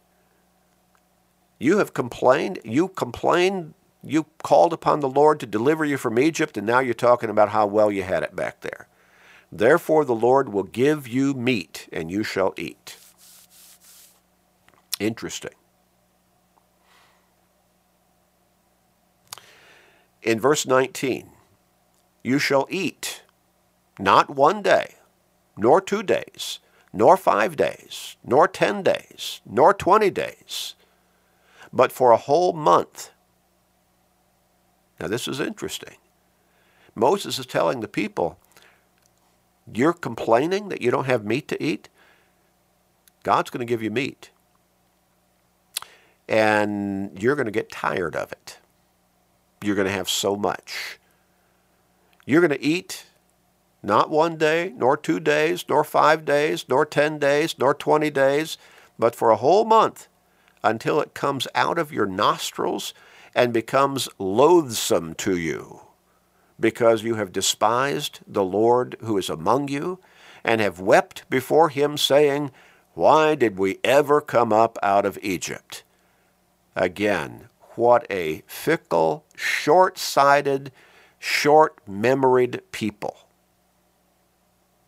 you 1.59 1.79
have 1.79 1.95
complained, 1.95 2.59
you 2.65 2.89
complained 2.89 3.75
you 4.03 4.27
called 4.43 4.73
upon 4.73 5.01
the 5.01 5.09
Lord 5.09 5.41
to 5.41 5.47
deliver 5.47 5.85
you 5.85 5.97
from 5.97 6.19
Egypt, 6.19 6.57
and 6.57 6.67
now 6.67 6.81
you're 6.81 6.95
talking 6.95 7.31
about 7.31 7.51
how 7.51 7.67
well 7.67 7.93
you 7.93 8.03
had 8.03 8.23
it 8.23 8.35
back 8.35 8.61
there. 8.61 8.89
Therefore, 9.53 10.05
the 10.05 10.15
Lord 10.15 10.51
will 10.51 10.63
give 10.63 11.07
you 11.07 11.35
meat, 11.35 11.89
and 11.93 12.11
you 12.11 12.23
shall 12.23 12.55
eat. 12.57 12.97
Interesting. 14.99 15.53
In 20.23 20.41
verse 20.41 20.67
19, 20.67 21.31
you 22.23 22.39
shall 22.39 22.67
eat 22.71 23.20
not 24.01 24.31
one 24.31 24.63
day, 24.63 24.97
nor 25.57 25.81
two 25.81 26.03
days, 26.03 26.61
nor 26.93 27.17
five 27.17 27.57
days, 27.57 28.17
nor 28.25 28.49
ten 28.49 28.83
days, 28.83 29.41
nor 29.47 29.75
twenty 29.75 30.11
days, 30.11 30.75
but 31.73 31.93
for 31.93 32.11
a 32.11 32.17
whole 32.17 32.53
month 32.53 33.11
now, 35.01 35.09
this 35.09 35.27
is 35.27 35.41
interesting. 35.41 35.97
Moses 36.95 37.39
is 37.39 37.47
telling 37.47 37.81
the 37.81 37.89
people, 37.89 38.39
You're 39.73 39.95
complaining 39.95 40.69
that 40.69 40.83
you 40.83 40.91
don't 40.91 41.07
have 41.07 41.25
meat 41.25 41.49
to 41.49 41.63
eat? 41.63 41.89
God's 43.23 43.51
going 43.51 43.67
to 43.67 43.71
give 43.71 43.83
you 43.83 43.91
meat. 43.91 44.31
And 46.29 47.21
you're 47.21 47.35
going 47.35 47.47
to 47.47 47.53
get 47.53 47.71
tired 47.71 48.15
of 48.15 48.31
it. 48.31 48.59
You're 49.63 49.75
going 49.75 49.89
to 49.89 49.93
have 49.93 50.09
so 50.09 50.37
much. 50.37 50.99
You're 52.25 52.41
going 52.41 52.59
to 52.59 52.65
eat 52.65 53.07
not 53.83 54.11
one 54.11 54.37
day, 54.37 54.73
nor 54.77 54.97
two 54.97 55.21
days, 55.21 55.65
nor 55.69 55.85
five 55.85 56.25
days, 56.25 56.67
nor 56.69 56.85
ten 56.85 57.19
days, 57.19 57.59
nor 57.59 57.75
twenty 57.75 58.11
days, 58.11 58.59
but 58.99 59.15
for 59.15 59.31
a 59.31 59.37
whole 59.37 59.65
month 59.65 60.09
until 60.63 61.01
it 61.01 61.15
comes 61.15 61.49
out 61.55 61.79
of 61.79 61.93
your 61.93 62.07
nostrils 62.07 62.93
and 63.35 63.53
becomes 63.53 64.09
loathsome 64.19 65.15
to 65.15 65.37
you 65.37 65.81
because 66.61 67.03
you 67.03 67.15
have 67.15 67.33
despised 67.33 68.21
the 68.27 68.45
Lord 68.45 68.97
who 69.01 69.17
is 69.17 69.31
among 69.31 69.69
you 69.69 69.99
and 70.45 70.61
have 70.61 70.81
wept 70.81 71.29
before 71.31 71.71
him, 71.71 71.97
saying, 71.97 72.51
Why 72.95 73.35
did 73.35 73.59
we 73.59 73.79
ever 73.83 74.21
come 74.21 74.53
up 74.53 74.79
out 74.83 75.07
of 75.07 75.19
Egypt? 75.23 75.83
Again, 76.77 77.49
what 77.77 78.07
a 78.11 78.43
fickle, 78.47 79.25
short 79.37 79.99
sighted, 79.99 80.71
short 81.19 81.77
memoried 81.89 82.61
people. 82.73 83.17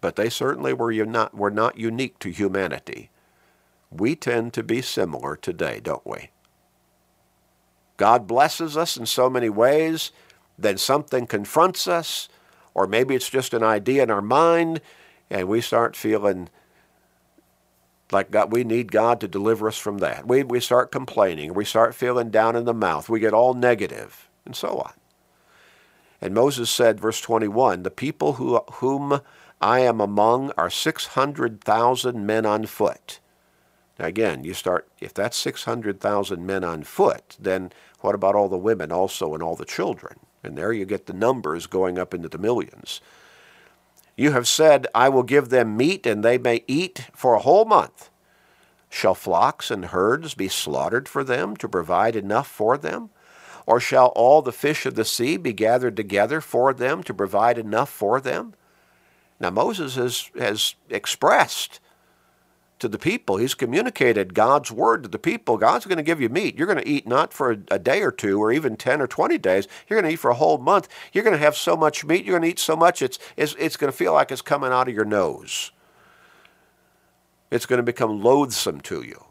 But 0.03 0.17
they 0.17 0.29
certainly 0.29 0.75
were 0.75 0.93
not, 1.07 1.35
were 1.35 1.51
not 1.51 1.79
unique 1.79 2.19
to 2.19 2.31
humanity. 2.31 3.09
We 3.91 4.17
tend 4.17 4.53
to 4.55 4.63
be 4.63 4.83
similar 4.83 5.37
today, 5.37 5.81
don't 5.81 6.07
we? 6.07 6.31
God 7.97 8.27
blesses 8.27 8.77
us 8.77 8.97
in 8.97 9.07
so 9.07 9.31
many 9.31 9.49
ways, 9.49 10.11
then 10.59 10.77
something 10.77 11.27
confronts 11.27 11.87
us, 11.87 12.29
or 12.75 12.87
maybe 12.87 13.15
it's 13.15 13.31
just 13.31 13.55
an 13.55 13.63
idea 13.63 14.03
in 14.03 14.11
our 14.11 14.21
mind, 14.21 14.81
and 15.31 15.47
we 15.47 15.61
start 15.61 15.95
feeling 15.95 16.49
like 18.11 18.31
God, 18.31 18.53
we 18.53 18.65
need 18.65 18.91
God 18.91 19.21
to 19.21 19.29
deliver 19.29 19.69
us 19.69 19.79
from 19.79 19.99
that. 19.99 20.27
We, 20.27 20.43
we 20.43 20.59
start 20.59 20.91
complaining, 20.91 21.55
we 21.55 21.65
start 21.65 21.95
feeling 21.95 22.31
down 22.31 22.57
in 22.57 22.65
the 22.65 22.75
mouth, 22.75 23.09
we 23.09 23.21
get 23.21 23.33
all 23.33 23.55
negative, 23.55 24.29
and 24.45 24.57
so 24.57 24.79
on. 24.79 24.93
And 26.21 26.35
Moses 26.35 26.71
said, 26.71 27.01
verse 27.01 27.21
21, 27.21 27.85
the 27.85 27.91
people 27.91 28.35
who, 28.35 28.59
whom 28.75 29.21
I 29.63 29.79
am 29.79 30.01
among 30.01 30.51
our 30.59 30.69
600,000 30.69 32.27
men 32.27 32.45
on 32.45 32.67
foot. 32.67 33.21
Now 33.97 34.07
again, 34.07 34.43
you 34.43 34.55
start, 34.55 34.89
if 35.01 35.15
that's 35.15 35.37
600,000 35.37 36.45
men 36.45 36.65
on 36.65 36.83
foot, 36.83 37.37
then 37.39 37.71
what 38.01 38.17
about 38.17 38.35
all 38.35 38.49
the 38.49 38.59
women 38.59 38.91
also 38.91 39.35
and 39.35 39.43
all 39.43 39.55
the 39.55 39.65
children? 39.65 40.19
And 40.43 40.59
there 40.59 40.73
you 40.73 40.85
get 40.85 41.07
the 41.07 41.13
numbers 41.13 41.69
going 41.69 41.97
up 41.97 42.13
into 42.13 42.29
the 42.29 42.39
millions. 42.39 43.01
You 44.17 44.33
have 44.33 44.49
said, 44.49 44.89
I 44.95 45.09
will 45.09 45.23
give 45.23 45.49
them 45.49 45.77
meat, 45.77 46.07
and 46.07 46.25
they 46.25 46.39
may 46.39 46.65
eat 46.67 47.07
for 47.15 47.35
a 47.35 47.41
whole 47.41 47.65
month. 47.65 48.11
Shall 48.91 49.15
flocks 49.15 49.71
and 49.71 49.87
herds 49.87 50.35
be 50.35 50.49
slaughtered 50.49 51.09
for 51.09 51.23
them 51.23 51.57
to 51.59 51.69
provide 51.69 52.17
enough 52.17 52.49
for 52.49 52.77
them? 52.77 53.11
Or 53.65 53.79
shall 53.79 54.09
all 54.09 54.43
the 54.43 54.53
fish 54.53 54.85
of 54.85 54.97
the 54.97 55.05
sea 55.05 55.37
be 55.37 55.53
gathered 55.53 55.97
together 55.97 56.41
for 56.41 56.75
them 56.75 57.05
to 57.05 57.15
provide 57.15 57.59
enough 57.59 57.89
for 57.89 58.21
them? 58.21 58.55
Now 59.43 59.51
Moses 59.51 59.97
has, 59.97 60.31
has 60.39 60.77
expressed 60.89 61.81
to 62.79 62.89
the 62.89 62.99
people, 62.99 63.37
he's 63.37 63.55
communicated 63.55 64.35
God's 64.35 64.73
word 64.73 65.05
to 65.05 65.09
the 65.09 65.19
people. 65.19 65.57
God's 65.57 65.85
going 65.85 65.99
to 65.99 66.03
give 66.03 66.21
you 66.21 66.29
meat. 66.29 66.57
You're 66.57 66.67
going 66.67 66.83
to 66.83 66.89
eat 66.89 67.07
not 67.07 67.33
for 67.33 67.53
a, 67.53 67.59
a 67.71 67.79
day 67.79 68.03
or 68.03 68.11
two 68.11 68.41
or 68.43 68.51
even 68.51 68.77
10 68.77 69.01
or 69.01 69.07
20 69.07 69.39
days. 69.39 69.69
You're 69.87 70.01
going 70.01 70.09
to 70.09 70.15
eat 70.15 70.21
for 70.21 70.33
a 70.33 70.37
whole 70.37 70.59
month. 70.59 70.89
You're 71.13 71.23
going 71.23 71.37
to 71.37 71.45
have 71.45 71.57
so 71.57 71.77
much 71.77 72.05
meat. 72.05 72.25
You're 72.25 72.39
going 72.39 72.49
to 72.49 72.49
eat 72.49 72.59
so 72.59 72.75
much, 72.75 73.03
it's, 73.03 73.19
it's, 73.37 73.55
it's 73.59 73.77
going 73.77 73.91
to 73.91 73.97
feel 73.97 74.13
like 74.13 74.33
it's 74.33 74.43
coming 74.43 74.73
out 74.73 74.89
of 74.89 74.95
your 74.95 75.05
nose. 75.05 75.71
It's 77.53 77.67
going 77.67 77.79
to 77.79 77.85
become 77.85 78.23
loathsome 78.23 78.81
to 78.83 79.03
you. 79.03 79.27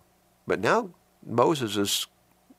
But 0.48 0.62
now 0.62 0.92
Moses 1.26 1.76
is 1.76 2.08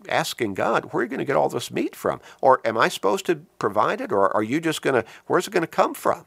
asking 0.09 0.55
God, 0.55 0.87
where 0.87 1.01
are 1.01 1.05
you 1.05 1.09
going 1.09 1.19
to 1.19 1.25
get 1.25 1.37
all 1.37 1.49
this 1.49 1.71
meat 1.71 1.97
from? 1.97 2.21
Or 2.43 2.61
am 2.67 2.77
I 2.77 2.89
supposed 2.89 3.25
to 3.27 3.37
provide 3.59 4.01
it? 4.03 4.13
Or 4.13 4.35
are 4.35 4.43
you 4.43 4.61
just 4.61 4.83
going 4.83 5.03
to, 5.03 5.09
where's 5.27 5.47
it 5.47 5.53
going 5.53 5.63
to 5.63 5.67
come 5.67 5.95
from? 5.95 6.27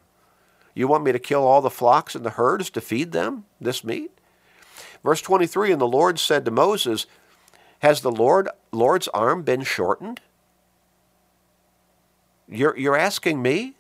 You 0.76 0.88
want 0.88 1.06
me 1.06 1.14
to 1.14 1.20
kill 1.20 1.44
all 1.44 1.62
the 1.62 1.70
flocks 1.70 2.14
and 2.14 2.26
the 2.26 2.32
herds 2.32 2.70
to 2.72 2.82
feed 2.82 3.14
them 3.14 3.46
this 3.60 3.84
meat? 3.84 4.12
Verse 5.04 5.22
23 5.22 5.72
And 5.72 5.82
the 5.82 5.88
Lord 5.88 6.20
said 6.20 6.46
to 6.46 6.52
Moses, 6.52 7.08
Has 7.80 8.02
the 8.02 8.12
Lord, 8.12 8.50
Lord's 8.72 9.08
arm 9.08 9.42
been 9.42 9.64
shortened? 9.64 10.20
You're, 12.48 12.78
you're 12.78 12.98
asking 12.98 13.42
me? 13.42 13.76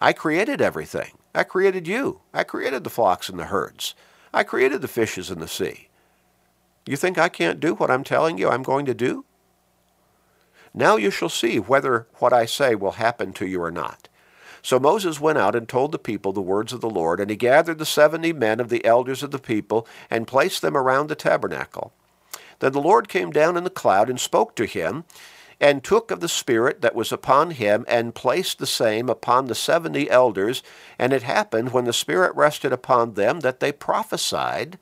I 0.00 0.12
created 0.12 0.62
everything. 0.62 1.12
I 1.34 1.42
created 1.42 1.88
you. 1.88 2.20
I 2.32 2.44
created 2.44 2.84
the 2.84 2.90
flocks 2.90 3.28
and 3.28 3.38
the 3.38 3.46
herds. 3.46 3.94
I 4.32 4.42
created 4.42 4.80
the 4.80 4.88
fishes 4.88 5.30
in 5.30 5.40
the 5.40 5.48
sea. 5.48 5.88
You 6.86 6.96
think 6.96 7.18
I 7.18 7.28
can't 7.28 7.58
do 7.58 7.74
what 7.74 7.90
I'm 7.90 8.04
telling 8.04 8.38
you 8.38 8.48
I'm 8.48 8.62
going 8.62 8.86
to 8.86 8.94
do? 8.94 9.24
Now 10.72 10.96
you 10.96 11.10
shall 11.10 11.28
see 11.28 11.58
whether 11.58 12.06
what 12.18 12.32
I 12.32 12.46
say 12.46 12.74
will 12.74 12.92
happen 12.92 13.32
to 13.34 13.46
you 13.46 13.62
or 13.62 13.70
not. 13.70 14.08
So 14.66 14.80
Moses 14.80 15.20
went 15.20 15.38
out 15.38 15.54
and 15.54 15.68
told 15.68 15.92
the 15.92 15.96
people 15.96 16.32
the 16.32 16.42
words 16.42 16.72
of 16.72 16.80
the 16.80 16.90
Lord, 16.90 17.20
and 17.20 17.30
he 17.30 17.36
gathered 17.36 17.78
the 17.78 17.86
seventy 17.86 18.32
men 18.32 18.58
of 18.58 18.68
the 18.68 18.84
elders 18.84 19.22
of 19.22 19.30
the 19.30 19.38
people 19.38 19.86
and 20.10 20.26
placed 20.26 20.60
them 20.60 20.76
around 20.76 21.06
the 21.06 21.14
tabernacle. 21.14 21.92
Then 22.58 22.72
the 22.72 22.80
Lord 22.80 23.08
came 23.08 23.30
down 23.30 23.56
in 23.56 23.62
the 23.62 23.70
cloud 23.70 24.10
and 24.10 24.18
spoke 24.18 24.56
to 24.56 24.66
him, 24.66 25.04
and 25.60 25.84
took 25.84 26.10
of 26.10 26.18
the 26.18 26.28
Spirit 26.28 26.80
that 26.80 26.96
was 26.96 27.12
upon 27.12 27.52
him, 27.52 27.84
and 27.86 28.12
placed 28.12 28.58
the 28.58 28.66
same 28.66 29.08
upon 29.08 29.46
the 29.46 29.54
seventy 29.54 30.10
elders. 30.10 30.64
And 30.98 31.12
it 31.12 31.22
happened, 31.22 31.72
when 31.72 31.84
the 31.84 31.92
Spirit 31.92 32.34
rested 32.34 32.72
upon 32.72 33.14
them, 33.14 33.40
that 33.42 33.60
they 33.60 33.70
prophesied, 33.70 34.80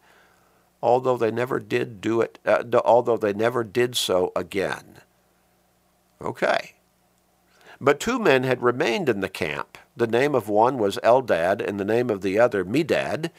although 0.83 1.19
they 1.19 1.31
never 1.31 1.61
did 1.61 2.01
do 2.01 2.23
it, 2.23 2.39
uh, 2.47 2.65
although 2.87 3.19
they 3.19 3.35
never 3.35 3.63
did 3.63 3.97
so 3.97 4.33
again. 4.35 5.03
Okay. 6.23 6.74
But 7.81 8.01
two 8.01 8.19
men 8.19 8.45
had 8.45 8.63
remained 8.63 9.09
in 9.09 9.21
the 9.21 9.29
camp. 9.29 9.79
The 9.97 10.07
name 10.07 10.35
of 10.35 10.49
one 10.49 10.79
was 10.79 10.99
Eldad, 11.03 11.61
and 11.61 11.79
the 11.79 11.85
name 11.85 12.11
of 12.11 12.23
the 12.23 12.39
other 12.39 12.65
Medad, 12.65 13.31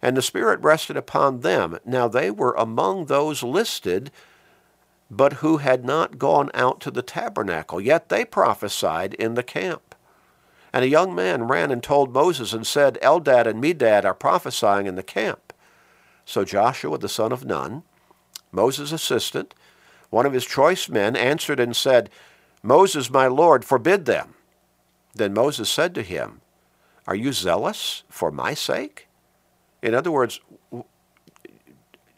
and 0.00 0.16
the 0.16 0.22
Spirit 0.22 0.60
rested 0.60 0.96
upon 0.96 1.40
them. 1.40 1.78
Now 1.84 2.08
they 2.08 2.30
were 2.30 2.54
among 2.54 3.06
those 3.06 3.42
listed, 3.42 4.10
but 5.10 5.34
who 5.34 5.58
had 5.58 5.84
not 5.84 6.18
gone 6.18 6.50
out 6.54 6.80
to 6.80 6.90
the 6.90 7.02
tabernacle, 7.02 7.80
yet 7.80 8.08
they 8.08 8.24
prophesied 8.24 9.14
in 9.14 9.34
the 9.34 9.42
camp. 9.42 9.94
And 10.72 10.84
a 10.84 10.88
young 10.88 11.14
man 11.14 11.44
ran 11.44 11.70
and 11.70 11.82
told 11.82 12.14
Moses 12.14 12.52
and 12.52 12.66
said, 12.66 12.98
Eldad 13.02 13.46
and 13.46 13.62
Medad 13.62 14.04
are 14.04 14.14
prophesying 14.14 14.86
in 14.86 14.94
the 14.94 15.02
camp. 15.02 15.52
So 16.24 16.44
Joshua 16.44 16.98
the 16.98 17.08
son 17.08 17.30
of 17.30 17.44
Nun, 17.44 17.82
Moses' 18.50 18.92
assistant, 18.92 19.54
one 20.10 20.26
of 20.26 20.32
his 20.32 20.46
choice 20.46 20.88
men, 20.88 21.14
answered 21.14 21.60
and 21.60 21.76
said, 21.76 22.10
Moses, 22.62 23.10
my 23.10 23.26
Lord, 23.26 23.64
forbid 23.64 24.04
them. 24.04 24.34
Then 25.14 25.34
Moses 25.34 25.68
said 25.68 25.94
to 25.94 26.02
him, 26.02 26.40
Are 27.06 27.14
you 27.14 27.32
zealous 27.32 28.04
for 28.08 28.30
my 28.30 28.54
sake? 28.54 29.08
In 29.82 29.94
other 29.94 30.10
words, 30.10 30.40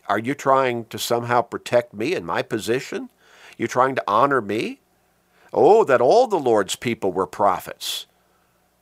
are 0.07 0.19
you 0.19 0.35
trying 0.35 0.85
to 0.87 0.99
somehow 0.99 1.41
protect 1.43 1.95
me 1.95 2.15
and 2.15 2.27
my 2.27 2.43
position? 2.43 3.09
You're 3.57 3.69
trying 3.69 3.95
to 3.95 4.05
honor 4.07 4.41
me? 4.41 4.81
Oh, 5.53 5.85
that 5.85 6.01
all 6.01 6.27
the 6.27 6.39
Lord's 6.39 6.77
people 6.77 7.13
were 7.13 7.27
prophets, 7.27 8.07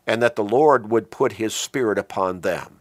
and 0.06 0.22
that 0.22 0.36
the 0.36 0.44
Lord 0.44 0.90
would 0.90 1.10
put 1.10 1.32
his 1.32 1.54
spirit 1.54 1.98
upon 1.98 2.40
them. 2.40 2.80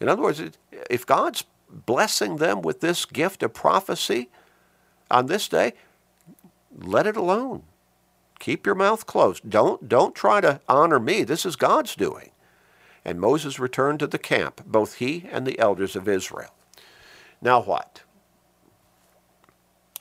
In 0.00 0.08
other 0.08 0.22
words, 0.22 0.42
if 0.90 1.06
God's 1.06 1.44
blessing 1.70 2.36
them 2.36 2.60
with 2.60 2.80
this 2.80 3.04
gift 3.04 3.42
of 3.42 3.54
prophecy, 3.54 4.28
on 5.10 5.26
this 5.26 5.48
day, 5.48 5.72
let 6.80 7.06
it 7.06 7.16
alone. 7.16 7.62
Keep 8.38 8.66
your 8.66 8.74
mouth 8.74 9.06
closed. 9.06 9.48
Don't, 9.48 9.88
don't 9.88 10.14
try 10.14 10.40
to 10.40 10.60
honor 10.68 11.00
me. 11.00 11.24
This 11.24 11.44
is 11.44 11.56
God's 11.56 11.96
doing. 11.96 12.30
And 13.04 13.20
Moses 13.20 13.58
returned 13.58 13.98
to 14.00 14.06
the 14.06 14.18
camp, 14.18 14.62
both 14.66 14.96
he 14.96 15.26
and 15.30 15.46
the 15.46 15.58
elders 15.58 15.96
of 15.96 16.08
Israel. 16.08 16.54
Now 17.40 17.60
what? 17.62 18.02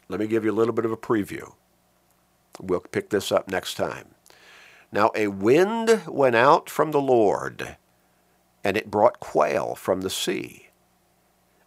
Let 0.10 0.20
me 0.20 0.28
give 0.28 0.46
you 0.46 0.52
a 0.52 0.54
little 0.54 0.74
bit 0.74 0.86
of 0.86 0.92
a 0.92 0.98
preview. 0.98 1.54
We'll 2.60 2.80
pick 2.80 3.10
this 3.10 3.32
up 3.32 3.50
next 3.50 3.76
time. 3.76 4.16
Now 4.92 5.12
a 5.16 5.28
wind 5.28 6.04
went 6.08 6.36
out 6.36 6.70
from 6.70 6.92
the 6.92 7.02
Lord, 7.02 7.78
and 8.64 8.78
it 8.78 8.90
brought 8.90 9.20
quail 9.20 9.76
from 9.76 10.02
the 10.02 10.10
sea, 10.10 10.70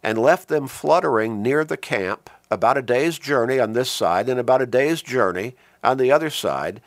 and 0.01 0.17
left 0.17 0.47
them 0.47 0.67
fluttering 0.67 1.41
near 1.41 1.63
the 1.63 1.77
camp 1.77 2.29
about 2.51 2.77
a 2.77 2.81
day's 2.81 3.17
journey 3.17 3.59
on 3.59 3.71
this 3.71 3.89
side 3.89 4.27
and 4.27 4.39
about 4.39 4.61
a 4.61 4.67
day's 4.67 5.01
journey 5.01 5.55
on 5.83 5.97
the 5.97 6.11
other 6.11 6.29
side, 6.29 6.81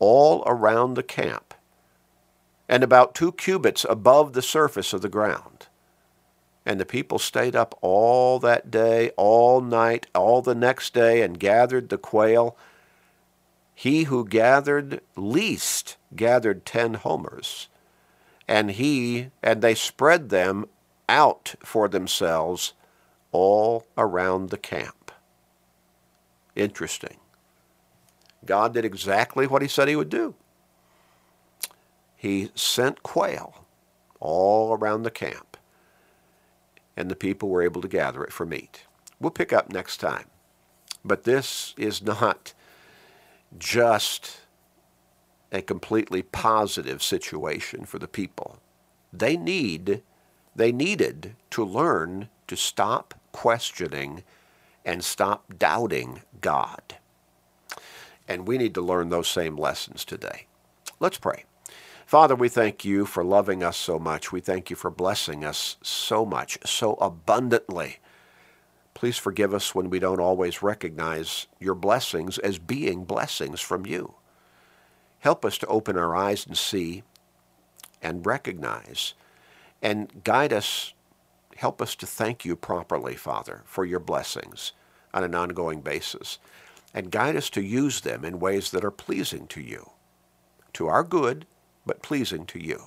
all 0.00 0.42
around 0.46 0.94
the 0.94 1.02
camp, 1.02 1.54
and 2.68 2.82
about 2.82 3.14
two 3.14 3.32
cubits 3.32 3.86
above 3.88 4.32
the 4.32 4.42
surface 4.42 4.92
of 4.92 5.00
the 5.00 5.08
ground. 5.08 5.68
And 6.66 6.80
the 6.80 6.86
people 6.86 7.18
stayed 7.18 7.54
up 7.54 7.78
all 7.80 8.38
that 8.40 8.70
day, 8.70 9.10
all 9.16 9.60
night, 9.60 10.06
all 10.14 10.42
the 10.42 10.54
next 10.54 10.92
day, 10.92 11.22
and 11.22 11.38
gathered 11.38 11.90
the 11.90 11.98
quail. 11.98 12.56
He 13.74 14.04
who 14.04 14.26
gathered 14.26 15.00
least 15.16 15.96
gathered 16.16 16.64
ten 16.64 16.94
homers, 16.94 17.68
and 18.48 18.72
he 18.72 19.30
and 19.42 19.62
they 19.62 19.74
spread 19.74 20.30
them 20.30 20.66
out 21.08 21.54
for 21.62 21.88
themselves 21.88 22.72
all 23.30 23.86
around 23.98 24.50
the 24.50 24.58
camp. 24.58 25.03
Interesting. 26.54 27.18
God 28.44 28.74
did 28.74 28.84
exactly 28.84 29.46
what 29.46 29.62
he 29.62 29.68
said 29.68 29.88
he 29.88 29.96
would 29.96 30.10
do. 30.10 30.34
He 32.16 32.50
sent 32.54 33.02
quail 33.02 33.66
all 34.20 34.72
around 34.72 35.02
the 35.02 35.10
camp, 35.10 35.56
and 36.96 37.10
the 37.10 37.16
people 37.16 37.48
were 37.48 37.62
able 37.62 37.82
to 37.82 37.88
gather 37.88 38.24
it 38.24 38.32
for 38.32 38.46
meat. 38.46 38.84
We'll 39.20 39.30
pick 39.30 39.52
up 39.52 39.72
next 39.72 39.98
time. 39.98 40.26
But 41.04 41.24
this 41.24 41.74
is 41.76 42.02
not 42.02 42.54
just 43.58 44.38
a 45.52 45.62
completely 45.62 46.22
positive 46.22 47.02
situation 47.02 47.84
for 47.84 47.98
the 47.98 48.08
people. 48.08 48.58
They 49.12 49.36
need 49.36 50.02
they 50.56 50.72
needed 50.72 51.34
to 51.50 51.64
learn 51.64 52.28
to 52.46 52.56
stop 52.56 53.14
questioning 53.32 54.22
and 54.84 55.04
stop 55.04 55.58
doubting 55.58 56.22
God. 56.40 56.96
And 58.28 58.46
we 58.46 58.58
need 58.58 58.74
to 58.74 58.80
learn 58.82 59.08
those 59.08 59.28
same 59.28 59.56
lessons 59.56 60.04
today. 60.04 60.46
Let's 61.00 61.18
pray. 61.18 61.44
Father, 62.06 62.34
we 62.34 62.48
thank 62.48 62.84
you 62.84 63.06
for 63.06 63.24
loving 63.24 63.62
us 63.62 63.76
so 63.76 63.98
much. 63.98 64.30
We 64.30 64.40
thank 64.40 64.70
you 64.70 64.76
for 64.76 64.90
blessing 64.90 65.44
us 65.44 65.76
so 65.82 66.24
much, 66.24 66.58
so 66.64 66.94
abundantly. 66.94 67.98
Please 68.92 69.18
forgive 69.18 69.52
us 69.52 69.74
when 69.74 69.90
we 69.90 69.98
don't 69.98 70.20
always 70.20 70.62
recognize 70.62 71.46
your 71.58 71.74
blessings 71.74 72.38
as 72.38 72.58
being 72.58 73.04
blessings 73.04 73.60
from 73.60 73.86
you. 73.86 74.14
Help 75.18 75.44
us 75.44 75.58
to 75.58 75.66
open 75.66 75.98
our 75.98 76.14
eyes 76.14 76.46
and 76.46 76.56
see 76.56 77.02
and 78.02 78.26
recognize 78.26 79.14
and 79.82 80.22
guide 80.22 80.52
us 80.52 80.92
help 81.56 81.80
us 81.80 81.94
to 81.96 82.06
thank 82.06 82.44
you 82.44 82.56
properly, 82.56 83.14
Father, 83.14 83.62
for 83.64 83.84
your 83.84 84.00
blessings 84.00 84.72
on 85.12 85.24
an 85.24 85.34
ongoing 85.34 85.80
basis, 85.80 86.38
and 86.92 87.10
guide 87.10 87.36
us 87.36 87.50
to 87.50 87.62
use 87.62 88.00
them 88.00 88.24
in 88.24 88.40
ways 88.40 88.70
that 88.70 88.84
are 88.84 88.90
pleasing 88.90 89.46
to 89.48 89.60
you, 89.60 89.90
to 90.72 90.86
our 90.86 91.04
good, 91.04 91.46
but 91.86 92.02
pleasing 92.02 92.46
to 92.46 92.58
you. 92.58 92.84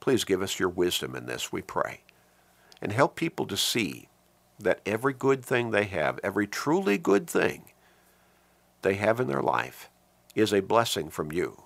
Please 0.00 0.24
give 0.24 0.42
us 0.42 0.58
your 0.58 0.68
wisdom 0.68 1.14
in 1.14 1.26
this, 1.26 1.52
we 1.52 1.62
pray, 1.62 2.00
and 2.80 2.92
help 2.92 3.16
people 3.16 3.46
to 3.46 3.56
see 3.56 4.08
that 4.58 4.80
every 4.84 5.12
good 5.12 5.44
thing 5.44 5.70
they 5.70 5.84
have, 5.84 6.18
every 6.22 6.46
truly 6.46 6.98
good 6.98 7.28
thing 7.28 7.64
they 8.82 8.94
have 8.94 9.20
in 9.20 9.28
their 9.28 9.42
life, 9.42 9.90
is 10.34 10.52
a 10.52 10.60
blessing 10.60 11.08
from 11.08 11.32
you. 11.32 11.62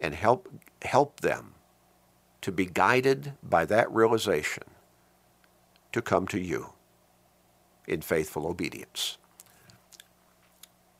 And 0.00 0.14
help, 0.14 0.48
help 0.82 1.20
them 1.20 1.53
to 2.44 2.52
be 2.52 2.66
guided 2.66 3.32
by 3.42 3.64
that 3.64 3.90
realization 3.90 4.64
to 5.92 6.02
come 6.02 6.26
to 6.28 6.38
you 6.38 6.74
in 7.88 8.02
faithful 8.02 8.46
obedience. 8.46 9.16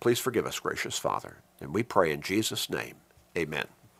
Please 0.00 0.18
forgive 0.18 0.46
us, 0.46 0.59
gracious 0.59 0.98
Father. 0.98 1.37
And 1.61 1.74
we 1.74 1.83
pray 1.83 2.12
in 2.12 2.22
Jesus' 2.22 2.70
name. 2.70 2.94
Amen. 3.37 3.66